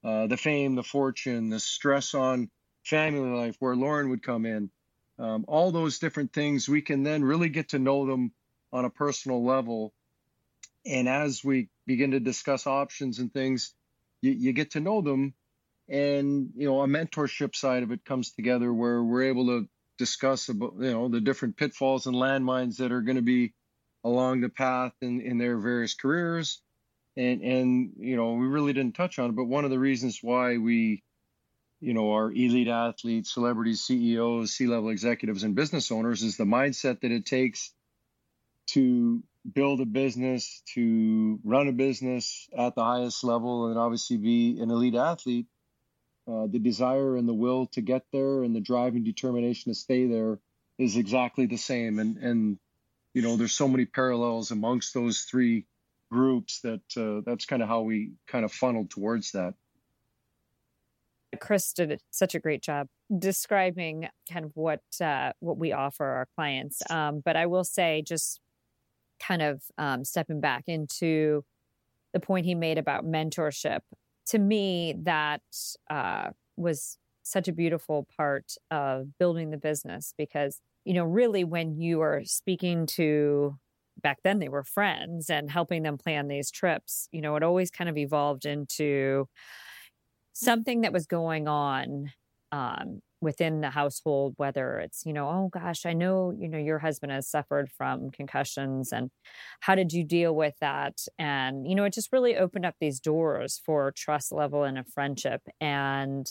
[0.02, 2.50] uh, the fame, the fortune, the stress on
[2.82, 4.70] family life, where Lauren would come in,
[5.18, 8.32] um, all those different things, we can then really get to know them
[8.72, 9.94] on a personal level.
[10.86, 13.74] And as we begin to discuss options and things,
[14.20, 15.34] you, you get to know them.
[15.88, 19.68] And, you know, a mentorship side of it comes together where we're able to
[19.98, 23.52] discuss about, you know, the different pitfalls and landmines that are going to be
[24.02, 26.60] along the path in, in their various careers.
[27.16, 30.18] And, and, you know, we really didn't touch on it, but one of the reasons
[30.20, 31.02] why we,
[31.80, 36.44] you know, our elite athletes, celebrities, CEOs, C level executives, and business owners is the
[36.44, 37.72] mindset that it takes
[38.68, 44.58] to build a business, to run a business at the highest level, and obviously be
[44.60, 45.46] an elite athlete,
[46.26, 49.78] uh, the desire and the will to get there and the drive and determination to
[49.78, 50.38] stay there
[50.78, 51.98] is exactly the same.
[51.98, 52.58] And and
[53.12, 55.66] you know, there's so many parallels amongst those three
[56.10, 59.54] groups that uh, that's kind of how we kind of funneled towards that.
[61.40, 62.86] Chris did such a great job
[63.18, 66.82] describing kind of what uh, what we offer our clients.
[66.90, 68.40] Um, but I will say, just
[69.20, 71.44] kind of um, stepping back into
[72.12, 73.80] the point he made about mentorship.
[74.28, 75.42] To me, that
[75.90, 81.78] uh, was such a beautiful part of building the business because, you know, really when
[81.80, 83.58] you are speaking to
[84.02, 87.70] back then they were friends and helping them plan these trips, you know, it always
[87.70, 89.28] kind of evolved into
[90.32, 92.12] something that was going on
[92.54, 96.78] um, within the household, whether it's, you know, oh gosh, I know, you know, your
[96.78, 99.10] husband has suffered from concussions and
[99.60, 101.00] how did you deal with that?
[101.18, 104.84] And, you know, it just really opened up these doors for trust level and a
[104.84, 105.40] friendship.
[105.60, 106.26] And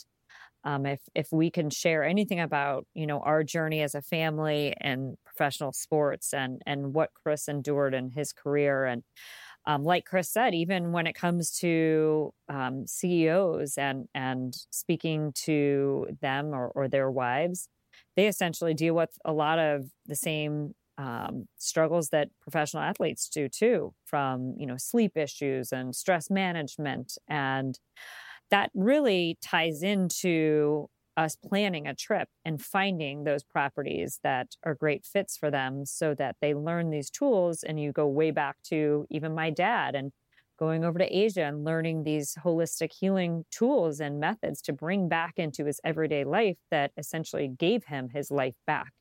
[0.63, 4.73] um, if if we can share anything about, you know, our journey as a family
[4.79, 9.03] and professional sports and and what Chris endured in his career and
[9.65, 16.07] um, like Chris said, even when it comes to um, CEOs and and speaking to
[16.21, 17.69] them or, or their wives,
[18.15, 23.47] they essentially deal with a lot of the same um, struggles that professional athletes do
[23.47, 27.79] too, from you know sleep issues and stress management, and
[28.51, 35.05] that really ties into us planning a trip and finding those properties that are great
[35.05, 39.05] fits for them so that they learn these tools and you go way back to
[39.09, 40.11] even my dad and
[40.57, 45.33] going over to Asia and learning these holistic healing tools and methods to bring back
[45.37, 48.91] into his everyday life that essentially gave him his life back.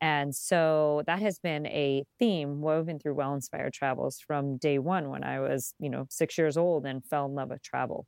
[0.00, 5.08] And so that has been a theme woven through Well Inspired Travels from day one
[5.10, 8.06] when I was, you know, six years old and fell in love with travel.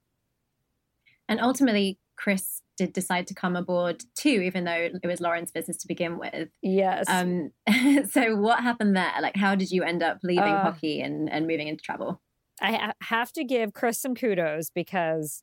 [1.29, 5.77] And ultimately, Chris did decide to come aboard too, even though it was Lauren's business
[5.79, 6.49] to begin with.
[6.63, 7.07] Yes.
[7.09, 7.51] Um,
[8.11, 9.13] so what happened there?
[9.21, 12.21] Like, how did you end up leaving uh, hockey and, and moving into travel?
[12.61, 15.43] I have to give Chris some kudos because,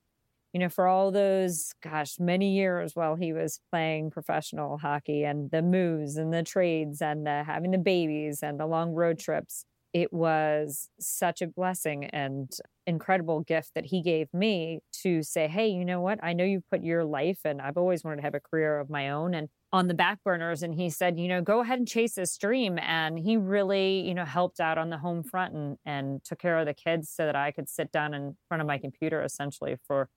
[0.53, 5.51] you know, for all those, gosh, many years while he was playing professional hockey and
[5.51, 9.65] the moves and the trades and the, having the babies and the long road trips,
[9.93, 12.51] it was such a blessing and
[12.85, 16.19] incredible gift that he gave me to say, Hey, you know what?
[16.23, 18.89] I know you've put your life and I've always wanted to have a career of
[18.89, 20.63] my own and on the back burners.
[20.63, 22.79] And he said, you know, go ahead and chase this dream.
[22.79, 26.57] And he really, you know, helped out on the home front and, and took care
[26.57, 29.77] of the kids so that I could sit down in front of my computer essentially
[29.85, 30.09] for,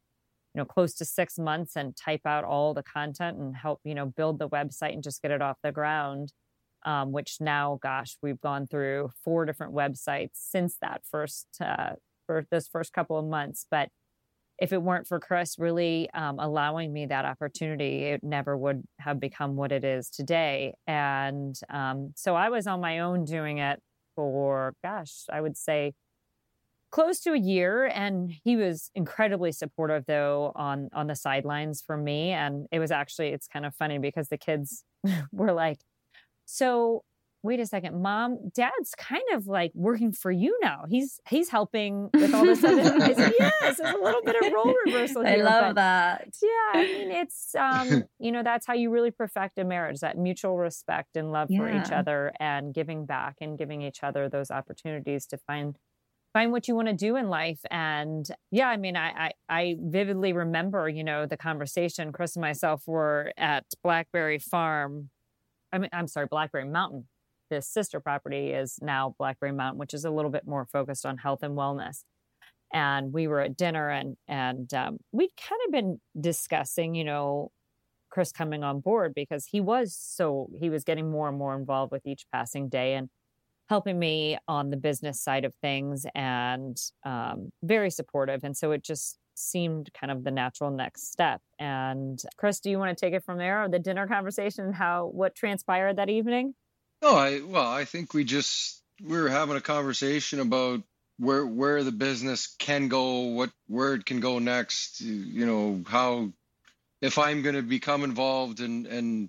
[0.55, 3.95] you know, close to six months and type out all the content and help, you
[3.95, 6.33] know, build the website and just get it off the ground
[6.85, 11.95] um, which now, gosh, we've gone through four different websites since that first uh,
[12.27, 13.67] for this first couple of months.
[13.71, 13.89] But
[14.59, 19.19] if it weren't for Chris really um, allowing me that opportunity, it never would have
[19.19, 20.75] become what it is today.
[20.87, 23.81] And um, so I was on my own doing it
[24.15, 25.95] for, gosh, I would say
[26.93, 31.97] close to a year and he was incredibly supportive though on on the sidelines for
[31.97, 34.85] me and it was actually it's kind of funny because the kids
[35.33, 35.79] were like
[36.45, 37.05] so
[37.43, 40.85] wait a second, mom, dad's kind of like working for you now.
[40.89, 42.81] He's he's helping with all this other.
[42.81, 45.35] I said, yes, there's a little bit of role reversal here.
[45.35, 46.29] I love that.
[46.43, 50.17] Yeah, I mean, it's um, you know, that's how you really perfect a marriage: that
[50.17, 51.59] mutual respect and love yeah.
[51.59, 55.77] for each other, and giving back and giving each other those opportunities to find
[56.33, 59.77] find what you want to do in life and yeah i mean I, I, I
[59.79, 65.11] vividly remember you know the conversation chris and myself were at blackberry farm
[65.73, 67.09] I mean, I'm sorry, Blackberry Mountain.
[67.51, 71.19] This sister property is now Blackberry Mountain, which is a little bit more focused on
[71.19, 72.05] health and wellness.
[72.73, 77.51] And we were at dinner, and and um, we'd kind of been discussing, you know,
[78.11, 81.93] Chris coming on board because he was so he was getting more and more involved
[81.93, 83.09] with each passing day and
[83.69, 88.45] helping me on the business side of things and um, very supportive.
[88.45, 91.41] And so it just seemed kind of the natural next step.
[91.59, 93.69] And Chris, do you want to take it from there?
[93.69, 96.55] The dinner conversation, how what transpired that evening?
[97.03, 100.83] No, I well, I think we just we were having a conversation about
[101.19, 105.01] where where the business can go, what where it can go next.
[105.01, 106.33] You know how
[107.01, 109.29] if I'm going to become involved and and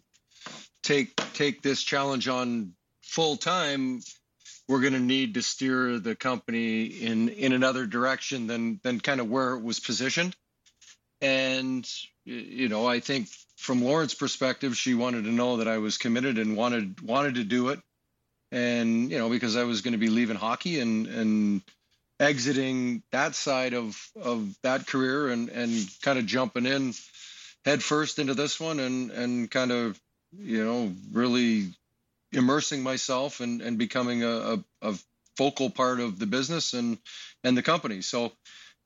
[0.83, 4.01] take take this challenge on full time,
[4.67, 9.19] we're going to need to steer the company in in another direction than than kind
[9.19, 10.35] of where it was positioned.
[11.21, 11.87] And
[12.25, 16.37] you know i think from lauren's perspective she wanted to know that i was committed
[16.37, 17.79] and wanted wanted to do it.
[18.51, 21.61] And you know because i was going to be leaving hockey and and
[22.19, 26.93] exiting that side of of that career and and kind of jumping in
[27.65, 29.99] head first into this one and and kind of
[30.37, 31.73] you know really
[32.33, 34.95] immersing myself and, and becoming a, a, a,
[35.35, 36.99] focal part of the business and
[37.43, 38.01] and the company.
[38.01, 38.31] So,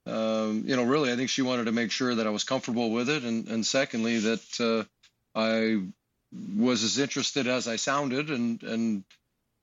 [0.06, 2.92] um, you know, really, I think she wanted to make sure that I was comfortable
[2.92, 4.84] with it, and and secondly that uh,
[5.38, 5.82] I
[6.58, 9.04] was as interested as I sounded, and and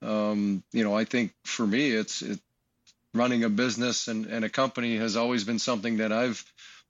[0.02, 2.38] um, you know, I think for me, it's it
[3.14, 6.44] running a business and, and a company has always been something that I've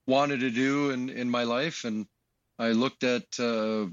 [0.06, 1.84] wanted to do in, in my life.
[1.84, 2.06] And
[2.58, 3.86] I looked at uh,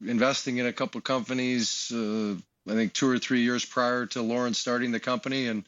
[0.00, 2.34] investing in a couple of companies, uh,
[2.68, 5.46] I think two or three years prior to Lauren starting the company.
[5.46, 5.64] And,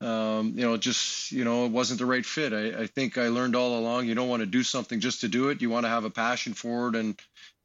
[0.00, 2.52] um, you know, just, you know, it wasn't the right fit.
[2.52, 5.28] I, I think I learned all along you don't want to do something just to
[5.28, 5.62] do it.
[5.62, 7.18] You want to have a passion for it and,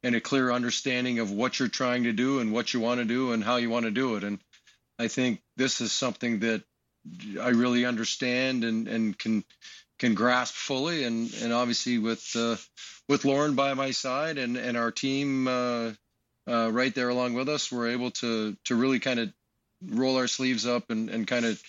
[0.03, 3.05] and a clear understanding of what you're trying to do and what you want to
[3.05, 4.23] do and how you want to do it.
[4.23, 4.39] And
[4.97, 6.63] I think this is something that
[7.39, 9.43] I really understand and, and can
[10.01, 11.03] can grasp fully.
[11.03, 12.57] And and obviously with uh,
[13.07, 15.91] with Lauren by my side and and our team uh,
[16.49, 19.31] uh, right there along with us, we're able to to really kind of
[19.87, 21.61] roll our sleeves up and and kind of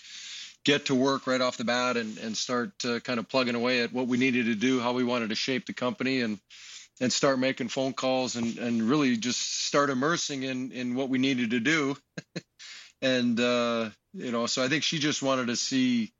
[0.64, 3.82] get to work right off the bat and and start uh, kind of plugging away
[3.82, 6.40] at what we needed to do, how we wanted to shape the company, and
[7.00, 11.18] and start making phone calls and and really just start immersing in in what we
[11.18, 11.96] needed to do.
[13.02, 16.14] and uh, you know, so I think she just wanted to see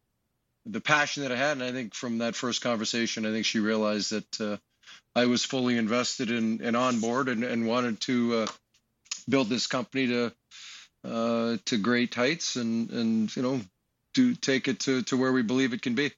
[0.67, 3.59] the passion that I had, and I think from that first conversation, I think she
[3.59, 4.57] realized that uh,
[5.15, 8.47] I was fully invested in and on board, and, and wanted to uh,
[9.29, 10.33] build this company to
[11.05, 13.61] uh, to great heights, and and you know,
[14.15, 16.13] to take it to to where we believe it can be.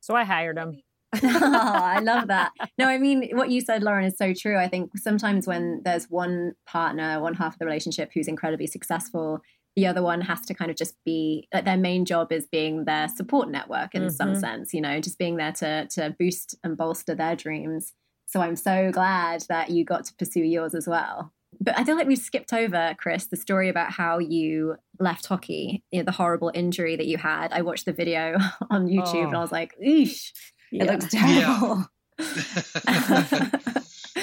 [0.00, 0.82] So I hired him.
[1.22, 2.52] oh, I love that.
[2.76, 4.58] No, I mean, what you said, Lauren, is so true.
[4.58, 9.40] I think sometimes when there's one partner, one half of the relationship who's incredibly successful,
[9.76, 12.84] the other one has to kind of just be like their main job is being
[12.84, 14.10] their support network in mm-hmm.
[14.10, 17.92] some sense you know just being there to to boost and bolster their dreams
[18.26, 21.96] so i'm so glad that you got to pursue yours as well but i feel
[21.96, 26.12] like we've skipped over chris the story about how you left hockey you know, the
[26.12, 28.36] horrible injury that you had i watched the video
[28.70, 29.28] on youtube oh.
[29.28, 30.32] and i was like eesh
[30.70, 30.84] yeah.
[30.84, 31.86] it looks terrible
[32.18, 32.26] yeah.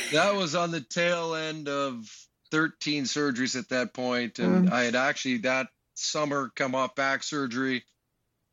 [0.14, 2.06] that was on the tail end of
[2.52, 4.72] 13 surgeries at that point, and mm.
[4.72, 7.84] I had actually that summer come off back surgery.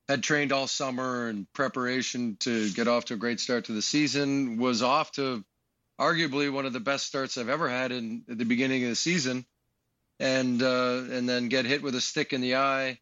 [0.08, 3.82] Had trained all summer in preparation to get off to a great start to the
[3.82, 4.56] season.
[4.56, 5.44] Was off to
[6.00, 8.96] arguably one of the best starts I've ever had in at the beginning of the
[8.96, 9.44] season,
[10.18, 13.00] and uh, and then get hit with a stick in the eye.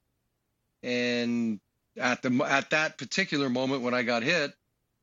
[0.82, 1.60] And
[1.96, 4.52] at the at that particular moment when I got hit,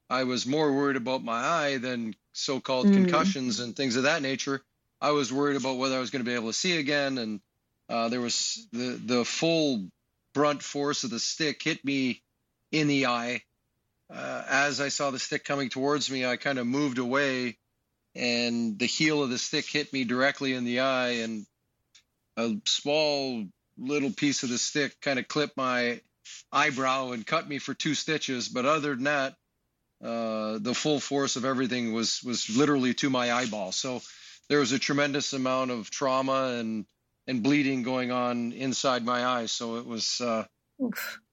[0.10, 2.94] I was more worried about my eye than so-called mm.
[2.94, 4.62] concussions and things of that nature.
[5.04, 7.42] I was worried about whether I was going to be able to see again, and
[7.90, 9.90] uh, there was the the full
[10.34, 12.24] brunt force of the stick hit me
[12.72, 13.44] in the eye.
[14.10, 17.58] Uh, as I saw the stick coming towards me, I kind of moved away,
[18.16, 21.46] and the heel of the stick hit me directly in the eye, and
[22.38, 23.46] a small
[23.78, 26.00] little piece of the stick kind of clipped my
[26.50, 28.48] eyebrow and cut me for two stitches.
[28.48, 29.36] But other than that,
[30.02, 33.74] uh, the full force of everything was was literally to my eyeball.
[33.74, 34.02] So
[34.50, 36.86] there was a tremendous amount of trauma and
[37.28, 39.52] and bleeding going on inside my eyes.
[39.52, 40.46] So it was uh,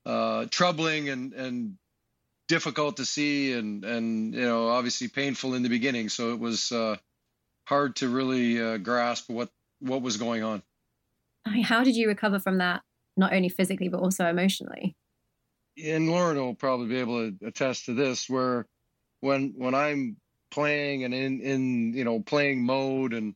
[0.06, 1.78] uh, troubling and and
[2.48, 6.08] difficult to see, and and you know obviously painful in the beginning.
[6.08, 6.96] So it was uh,
[7.66, 9.50] hard to really uh, grasp what
[9.80, 10.62] what was going on.
[11.62, 12.82] How did you recover from that?
[13.16, 14.96] Not only physically but also emotionally.
[15.82, 18.66] And Lauren will probably be able to attest to this, where
[19.20, 20.16] when when I'm
[20.50, 23.34] playing and in in you know playing mode and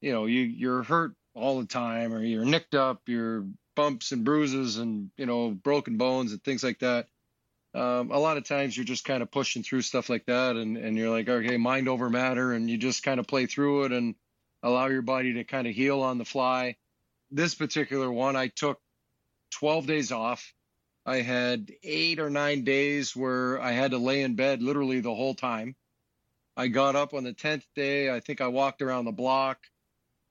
[0.00, 3.46] you know you you're hurt all the time or you're nicked up you're
[3.80, 7.06] bumps and bruises and you know broken bones and things like that.
[7.72, 10.76] Um, a lot of times you're just kind of pushing through stuff like that and
[10.76, 13.92] and you're like okay mind over matter and you just kind of play through it
[13.92, 14.16] and
[14.62, 16.76] allow your body to kind of heal on the fly.
[17.30, 18.80] This particular one i took
[19.52, 20.52] 12 days off.
[21.06, 25.14] I had eight or nine days where i had to lay in bed literally the
[25.14, 25.74] whole time
[26.56, 28.10] I got up on the 10th day.
[28.10, 29.58] I think I walked around the block.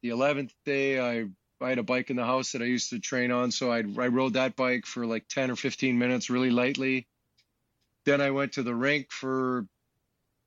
[0.01, 1.25] The 11th day, I,
[1.61, 3.51] I had a bike in the house that I used to train on.
[3.51, 7.07] So I, I rode that bike for like 10 or 15 minutes really lightly.
[8.05, 9.65] Then I went to the rink for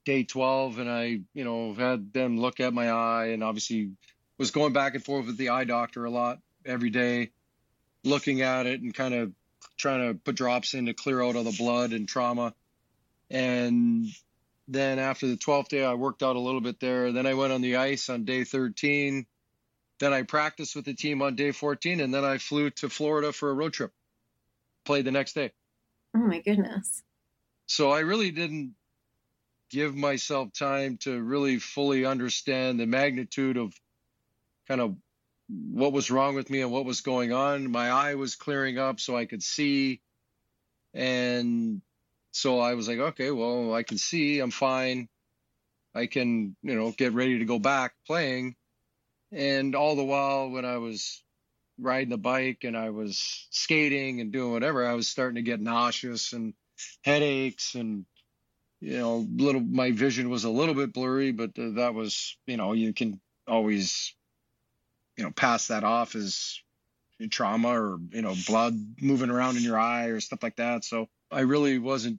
[0.04, 3.92] day 12 and I, you know, had them look at my eye and obviously
[4.38, 7.30] was going back and forth with the eye doctor a lot every day,
[8.04, 9.32] looking at it and kind of
[9.76, 12.54] trying to put drops in to clear out all the blood and trauma.
[13.30, 14.06] And
[14.68, 17.12] then after the 12th day, I worked out a little bit there.
[17.12, 19.26] Then I went on the ice on day 13.
[19.98, 22.00] Then I practiced with the team on day 14.
[22.00, 23.92] And then I flew to Florida for a road trip,
[24.84, 25.52] played the next day.
[26.14, 27.02] Oh my goodness.
[27.66, 28.74] So I really didn't
[29.70, 33.72] give myself time to really fully understand the magnitude of
[34.68, 34.96] kind of
[35.48, 37.70] what was wrong with me and what was going on.
[37.70, 40.00] My eye was clearing up so I could see.
[40.94, 41.80] And
[42.32, 45.08] so I was like, okay, well, I can see, I'm fine.
[45.94, 48.56] I can, you know, get ready to go back playing.
[49.30, 51.22] And all the while, when I was
[51.78, 55.60] riding the bike and I was skating and doing whatever, I was starting to get
[55.60, 56.54] nauseous and
[57.02, 58.04] headaches and
[58.80, 62.72] you know, little my vision was a little bit blurry, but that was, you know,
[62.72, 64.12] you can always
[65.16, 66.60] you know, pass that off as
[67.30, 70.84] trauma or, you know, blood moving around in your eye or stuff like that.
[70.84, 72.18] So I really wasn't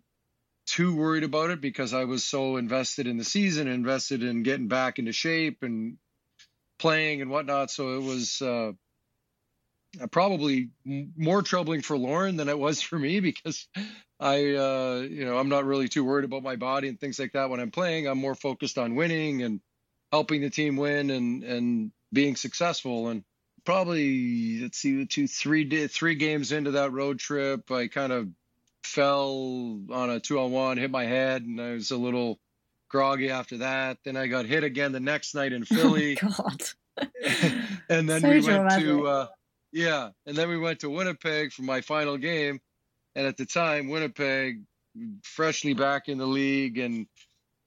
[0.65, 4.67] too worried about it because I was so invested in the season, invested in getting
[4.67, 5.97] back into shape and
[6.79, 7.69] playing and whatnot.
[7.69, 8.71] So it was uh,
[10.11, 13.67] probably more troubling for Lauren than it was for me because
[14.19, 17.33] I, uh, you know, I'm not really too worried about my body and things like
[17.33, 18.07] that when I'm playing.
[18.07, 19.59] I'm more focused on winning and
[20.11, 23.09] helping the team win and and being successful.
[23.09, 23.23] And
[23.65, 28.29] probably let's see, two, three, three games into that road trip, I kind of
[28.83, 32.39] fell on a two on one, hit my head, and I was a little
[32.89, 33.97] groggy after that.
[34.05, 36.17] Then I got hit again the next night in Philly.
[36.21, 36.63] Oh, God.
[37.89, 39.27] and then so we went to uh,
[39.71, 42.61] yeah, and then we went to Winnipeg for my final game.
[43.15, 44.61] And at the time, Winnipeg,
[45.23, 47.07] freshly back in the league, and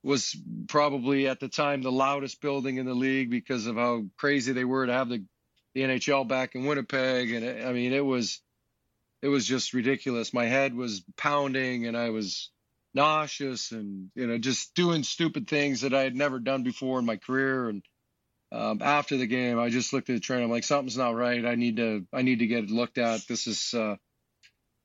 [0.04, 0.36] was
[0.68, 4.64] probably at the time the loudest building in the league because of how crazy they
[4.64, 5.24] were to have the,
[5.74, 7.32] the NHL back in Winnipeg.
[7.32, 8.40] And it, I mean, it was
[9.22, 10.34] it was just ridiculous.
[10.34, 12.50] My head was pounding, and I was
[12.94, 17.06] nauseous, and you know, just doing stupid things that I had never done before in
[17.06, 17.68] my career.
[17.68, 17.82] And
[18.52, 20.44] um, after the game, I just looked at the trainer.
[20.44, 21.44] I'm like, something's not right.
[21.44, 23.26] I need to I need to get looked at.
[23.26, 23.96] This is uh,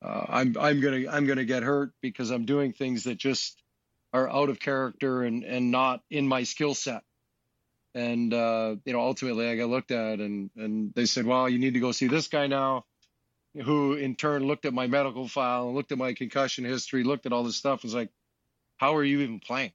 [0.04, 3.60] uh, I'm I'm gonna I'm gonna get hurt because I'm doing things that just
[4.12, 7.02] are out of character and and not in my skill set.
[7.94, 11.58] And uh, you know, ultimately, I got looked at, and and they said, "Well, you
[11.58, 12.84] need to go see this guy now."
[13.54, 17.26] Who in turn looked at my medical file and looked at my concussion history, looked
[17.26, 18.10] at all this stuff, was like,
[18.78, 19.72] "How are you even playing?"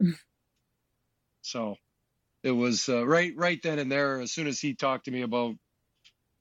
[1.42, 1.76] so,
[2.42, 4.20] it was uh, right right then and there.
[4.20, 5.56] As soon as he talked to me about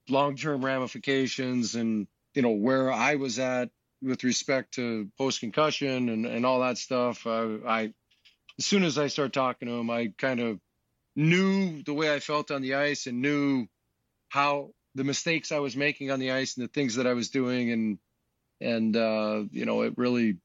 [0.09, 3.69] long-term ramifications and you know where I was at
[4.01, 7.25] with respect to post concussion and, and all that stuff.
[7.25, 7.93] Uh, I,
[8.59, 10.59] as soon as I started talking to him, I kind of
[11.15, 13.67] knew the way I felt on the ice and knew
[14.29, 17.29] how the mistakes I was making on the ice and the things that I was
[17.29, 17.71] doing.
[17.71, 17.99] And,
[18.59, 20.37] and, uh, you know, it really,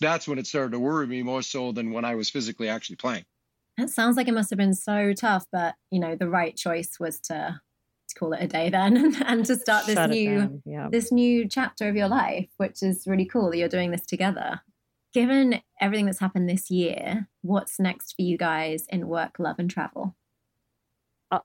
[0.00, 2.96] that's when it started to worry me more so than when I was physically actually
[2.96, 3.24] playing.
[3.78, 6.98] It sounds like it must have been so tough, but you know, the right choice
[7.00, 7.60] was to
[8.08, 10.88] to call it a day then and to start this Shut new yeah.
[10.90, 14.60] this new chapter of your life which is really cool that you're doing this together
[15.14, 19.70] given everything that's happened this year what's next for you guys in work love and
[19.70, 20.14] travel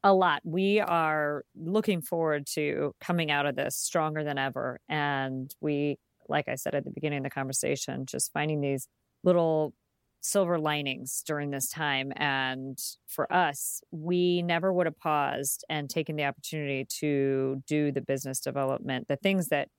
[0.04, 5.56] a, lot we are looking forward to coming out of this stronger than ever and
[5.62, 8.88] we like i said at the beginning of the conversation just finding these
[9.24, 9.74] little
[10.22, 12.12] silver linings during this time.
[12.16, 12.78] And
[13.08, 18.40] for us, we never would have paused and taken the opportunity to do the business
[18.40, 19.70] development, the things that,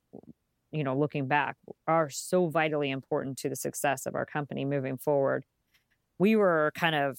[0.71, 1.57] you know, looking back
[1.87, 5.45] are so vitally important to the success of our company moving forward.
[6.19, 7.19] We were kind of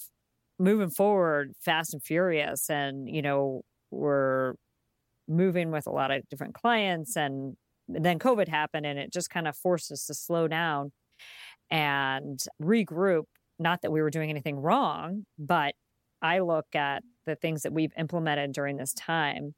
[0.60, 4.53] moving forward fast and furious and, you know, we're
[5.28, 7.55] moving with a lot of different clients and
[7.88, 10.91] then COVID happened and it just kind of forced us to slow down
[11.72, 13.24] and regroup.
[13.57, 15.76] Not that we were doing anything wrong, but
[16.22, 19.53] I look at the things that we've implemented during this time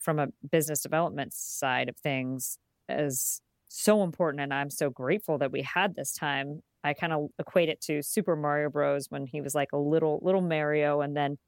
[0.00, 4.42] from a business development side of things as so important.
[4.42, 6.60] And I'm so grateful that we had this time.
[6.84, 9.06] I kind of equate it to Super Mario Bros.
[9.08, 11.00] when he was like a little, little Mario.
[11.00, 11.38] And then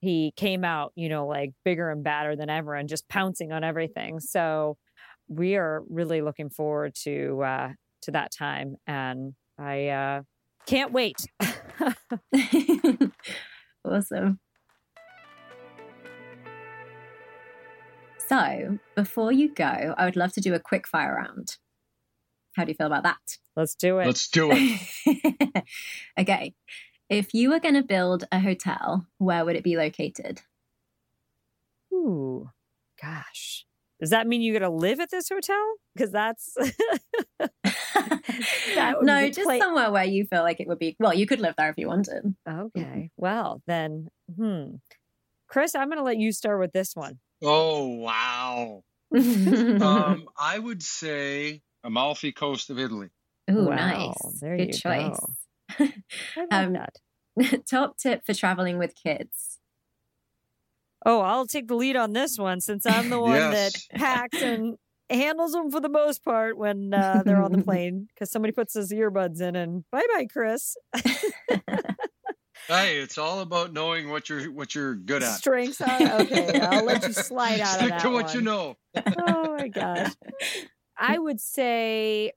[0.00, 3.64] he came out, you know, like bigger and badder than ever and just pouncing on
[3.64, 4.20] everything.
[4.20, 4.76] So
[5.26, 7.68] we are really looking forward to, uh,
[8.02, 8.76] to that time.
[8.86, 10.22] And I uh,
[10.66, 11.16] can't wait.
[13.84, 14.38] awesome.
[18.28, 21.58] So, before you go, I would love to do a quick fire round.
[22.54, 23.38] How do you feel about that?
[23.56, 24.06] Let's do it.
[24.06, 25.64] Let's do it.
[26.18, 26.54] okay.
[27.10, 30.40] If you were going to build a hotel, where would it be located?
[31.92, 32.50] Ooh,
[33.00, 33.66] gosh.
[34.00, 35.62] Does that mean you're going to live at this hotel?
[35.94, 36.54] Because that's.
[37.38, 40.96] that no, just play- somewhere where you feel like it would be.
[40.98, 42.34] Well, you could live there if you wanted.
[42.48, 43.10] Okay.
[43.16, 44.76] Well, then, hmm.
[45.48, 47.18] Chris, I'm going to let you start with this one.
[47.42, 48.82] Oh, wow.
[49.14, 53.10] um, I would say Amalfi Coast of Italy.
[53.48, 53.76] Oh, wow.
[53.76, 54.40] nice.
[54.40, 55.18] There Good choice.
[55.78, 55.88] Go.
[56.38, 56.96] I um, that.
[57.70, 59.58] top tip for traveling with kids.
[61.06, 63.86] Oh, I'll take the lead on this one since I'm the one yes.
[63.88, 64.76] that packs and
[65.10, 68.72] handles them for the most part when uh, they're on the plane because somebody puts
[68.72, 70.76] his earbuds in and bye bye, Chris.
[72.66, 75.36] Hey, it's all about knowing what you're what you're good at.
[75.36, 76.60] Strengths are okay.
[76.60, 78.34] I'll let you slide out Stick of that Stick to what one.
[78.34, 78.76] you know.
[79.28, 80.12] oh my gosh.
[80.98, 82.32] I would say,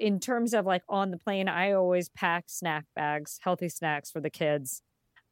[0.00, 4.20] in terms of like on the plane, I always pack snack bags, healthy snacks for
[4.20, 4.82] the kids,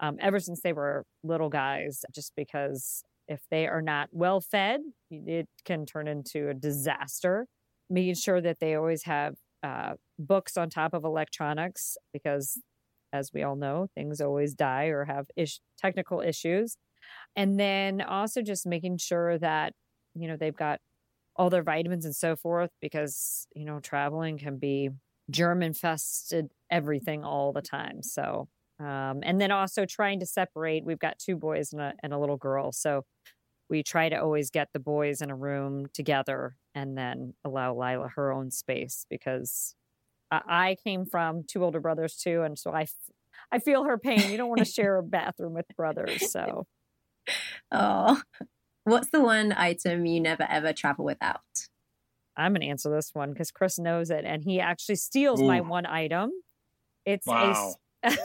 [0.00, 4.80] um, ever since they were little guys, just because if they are not well fed,
[5.10, 7.46] it can turn into a disaster.
[7.90, 12.60] Making sure that they always have uh, books on top of electronics, because
[13.12, 16.76] as we all know, things always die or have ish- technical issues.
[17.36, 19.74] And then also just making sure that,
[20.14, 20.80] you know, they've got
[21.36, 24.90] all their vitamins and so forth because you know traveling can be
[25.30, 28.48] germ infested everything all the time so
[28.80, 32.18] um, and then also trying to separate we've got two boys and a, and a
[32.18, 33.04] little girl so
[33.70, 38.08] we try to always get the boys in a room together and then allow lila
[38.08, 39.74] her own space because
[40.30, 43.10] i, came from two older brothers too and so i f-
[43.50, 44.30] i feel her pain.
[44.30, 46.66] You don't want to share a bathroom with brothers so.
[47.72, 48.20] Oh,
[48.84, 51.42] what's the one item you never ever travel without?
[52.36, 55.60] I'm going to answer this one because Chris knows it, and he actually steals my
[55.60, 56.32] one item.
[57.06, 57.76] It's Wow.
[58.04, 58.18] a s-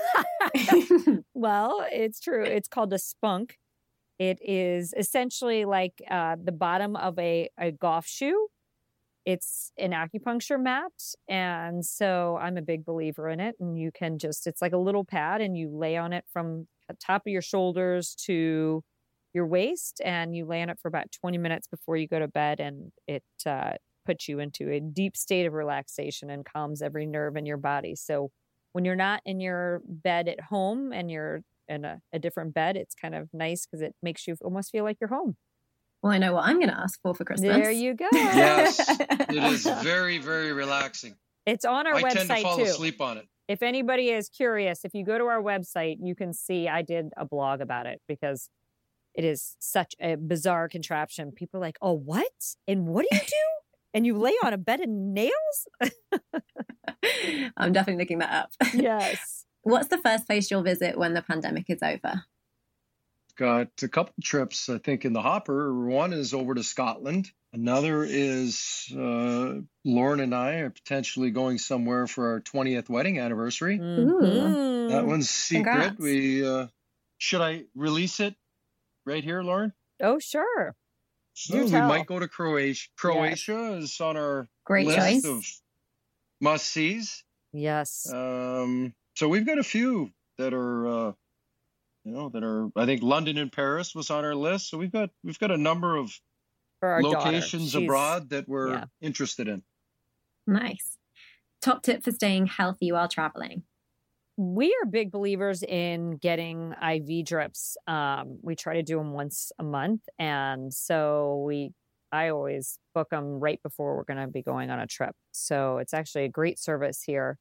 [1.34, 2.44] well, it's true.
[2.44, 3.52] It's called a Spoonk.
[4.20, 8.50] It is essentially like uh, the bottom of a, a golf shoe.
[9.26, 10.92] It's an acupuncture mat.
[11.30, 13.56] And so I'm a big believer in it.
[13.60, 16.68] And you can just, it's like a little pad, and you lay on it from
[16.88, 18.84] the top of your shoulders to
[19.34, 20.02] your waist.
[20.04, 22.60] And you lay on it for about 20 minutes before you go to bed.
[22.60, 23.74] And it uh,
[24.06, 27.96] puts you into a deep state of relaxation and calms every nerve in your body.
[27.96, 28.32] So
[28.74, 32.76] when you're not in your bed at home and you're in a, a different bed,
[32.76, 35.36] it's kind of nice because it makes you almost feel like you're home.
[36.02, 37.56] well, I know what I'm going to ask for for Christmas.
[37.56, 38.08] There you go.
[38.12, 41.16] Yes, It is very, very relaxing.
[41.46, 42.64] It's on our I tend to website fall too.
[42.64, 43.28] asleep on it.
[43.48, 47.08] If anybody is curious, if you go to our website, you can see I did
[47.18, 48.50] a blog about it because
[49.20, 51.34] it is such a bizarre contraption.
[51.34, 52.56] People are like, oh, what?
[52.70, 53.36] And what do you do?
[53.94, 55.68] and you lay on a bed of nails?
[57.58, 58.52] I'm definitely looking that up.
[58.74, 59.46] yes.
[59.64, 62.24] What's the first place you'll visit when the pandemic is over?
[63.36, 65.74] Got a couple trips, I think, in the hopper.
[65.74, 67.30] One is over to Scotland.
[67.52, 73.80] Another is uh, Lauren and I are potentially going somewhere for our 20th wedding anniversary.
[73.80, 74.92] Mhm.
[74.92, 75.74] That one's secret.
[75.74, 76.00] Congrats.
[76.00, 76.68] We uh,
[77.18, 78.36] should I release it
[79.06, 79.74] right here, Lauren?
[80.02, 80.76] Oh, sure.
[81.34, 81.88] So You we tell.
[81.88, 82.88] might go to Croatia.
[82.98, 85.26] Croatia is on our Great list choice.
[85.26, 85.44] of
[86.42, 87.24] must sees.
[87.54, 88.12] Yes.
[88.12, 91.12] Um, so we've got a few that are, uh,
[92.04, 92.70] you know, that are.
[92.76, 94.70] I think London and Paris was on our list.
[94.70, 96.12] So we've got we've got a number of
[96.80, 97.18] For our daughter.
[97.18, 98.86] locations abroad that we're yeah.
[99.02, 99.64] interested in.
[100.48, 100.98] Nice.
[101.62, 103.64] Top tip for staying healthy while traveling.
[104.40, 107.76] We are big believers in getting IV drips.
[107.88, 111.72] Um, we try to do them once a month, and so we.
[112.12, 115.14] I always book them right before we're going to be going on a trip.
[115.32, 117.38] So it's actually a great service here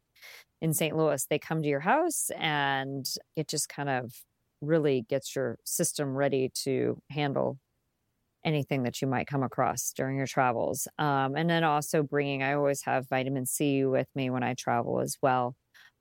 [0.61, 0.95] in St.
[0.95, 1.25] Louis.
[1.25, 4.13] They come to your house, and it just kind of
[4.61, 7.59] really gets your system ready to handle
[8.45, 10.89] anything that you might come across during your travels.
[10.99, 15.01] Um, and then also bringing, I always have vitamin C with me when I travel
[15.01, 15.55] as well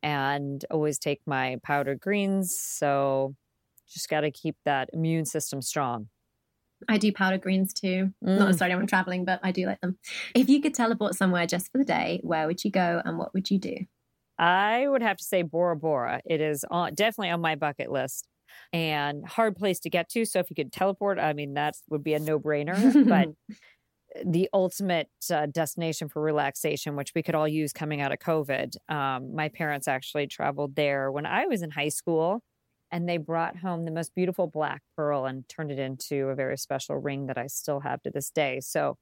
[0.03, 2.57] and always take my powdered greens.
[2.59, 3.35] So
[3.89, 6.09] just got to keep that immune system strong.
[6.87, 8.13] I do powdered greens too.
[8.21, 8.45] Not Mm.
[8.47, 9.97] necessarily when I'm traveling, but I do like them.
[10.35, 13.33] If you could teleport somewhere just for the day, where would you go and what
[13.33, 13.75] would you do?
[14.37, 16.21] I would have to say Bora Bora.
[16.25, 18.27] It is on, definitely on my bucket list
[18.71, 20.25] and hard place to get to.
[20.25, 22.75] So if you could teleport, I mean, that would be a no brainer.
[23.09, 23.29] but
[24.25, 28.75] the ultimate uh, destination for relaxation, which we could all use coming out of COVID.
[28.89, 32.41] Um, my parents actually traveled there when I was in high school,
[32.91, 36.57] and they brought home the most beautiful black pearl and turned it into a very
[36.57, 38.59] special ring that I still have to this day.
[38.61, 38.97] So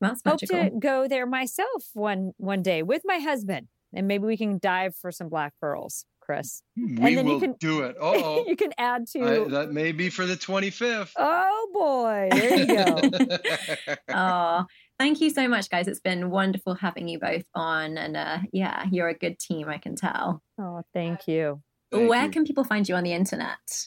[0.00, 0.70] That's hope magical.
[0.70, 4.94] to go there myself one one day with my husband, and maybe we can dive
[4.96, 6.62] for some black pearls, Chris.
[6.76, 7.96] We then you will can- do it.
[8.00, 9.46] Oh, you can add to.
[9.50, 11.12] that may be for the 25th.
[11.16, 13.96] oh boy, there you go.
[14.14, 14.64] Oh,
[14.98, 15.88] thank you so much, guys.
[15.88, 17.98] It's been wonderful having you both on.
[17.98, 20.42] And uh, yeah, you're a good team, I can tell.
[20.58, 21.60] oh, thank you.
[21.92, 22.30] Thank Where you.
[22.30, 23.86] can people find you on the internet?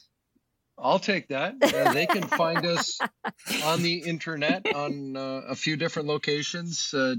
[0.80, 1.56] I'll take that.
[1.62, 3.00] Uh, they can find us
[3.66, 6.94] on the internet on uh, a few different locations.
[6.94, 7.16] Uh,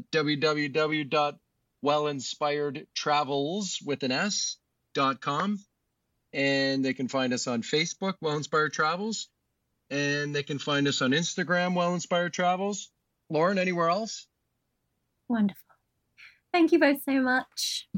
[1.85, 4.57] www.wellinspiredtravels with an S
[4.95, 5.59] dot com,
[6.33, 9.29] and they can find us on Facebook, Well Inspired Travels,
[9.91, 12.91] and they can find us on Instagram, Well Inspired Travels.
[13.31, 14.27] Lauren, anywhere else?
[15.29, 15.63] Wonderful.
[16.53, 17.89] Thank you both so much.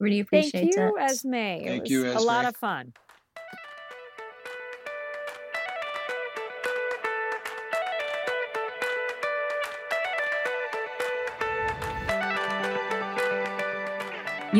[0.00, 1.02] Really Thank appreciate you, it.
[1.02, 1.34] Esme.
[1.34, 2.92] It Thank was you, a lot of fun.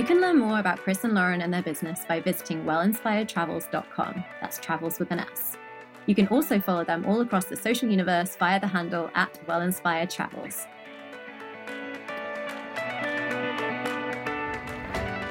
[0.01, 4.24] You can learn more about Chris and Lauren and their business by visiting wellinspiredtravels.com.
[4.40, 5.59] That's travels with an S.
[6.07, 10.66] You can also follow them all across the social universe via the handle at wellinspiredtravels.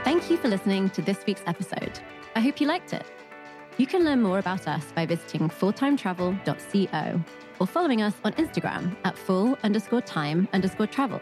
[0.03, 1.99] Thank you for listening to this week's episode.
[2.36, 3.07] I hope you liked it.
[3.78, 7.22] You can learn more about us by visiting fulltimetravel.co
[7.59, 11.20] or following us on Instagram at full underscore time underscore travel.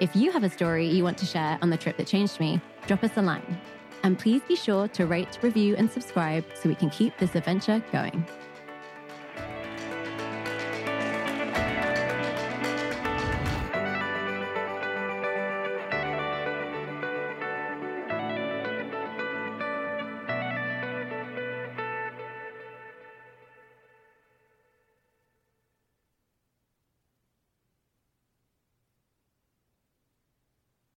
[0.00, 2.58] If you have a story you want to share on the trip that changed me,
[2.86, 3.60] drop us a line.
[4.02, 7.84] And please be sure to rate, review, and subscribe so we can keep this adventure
[7.92, 8.24] going.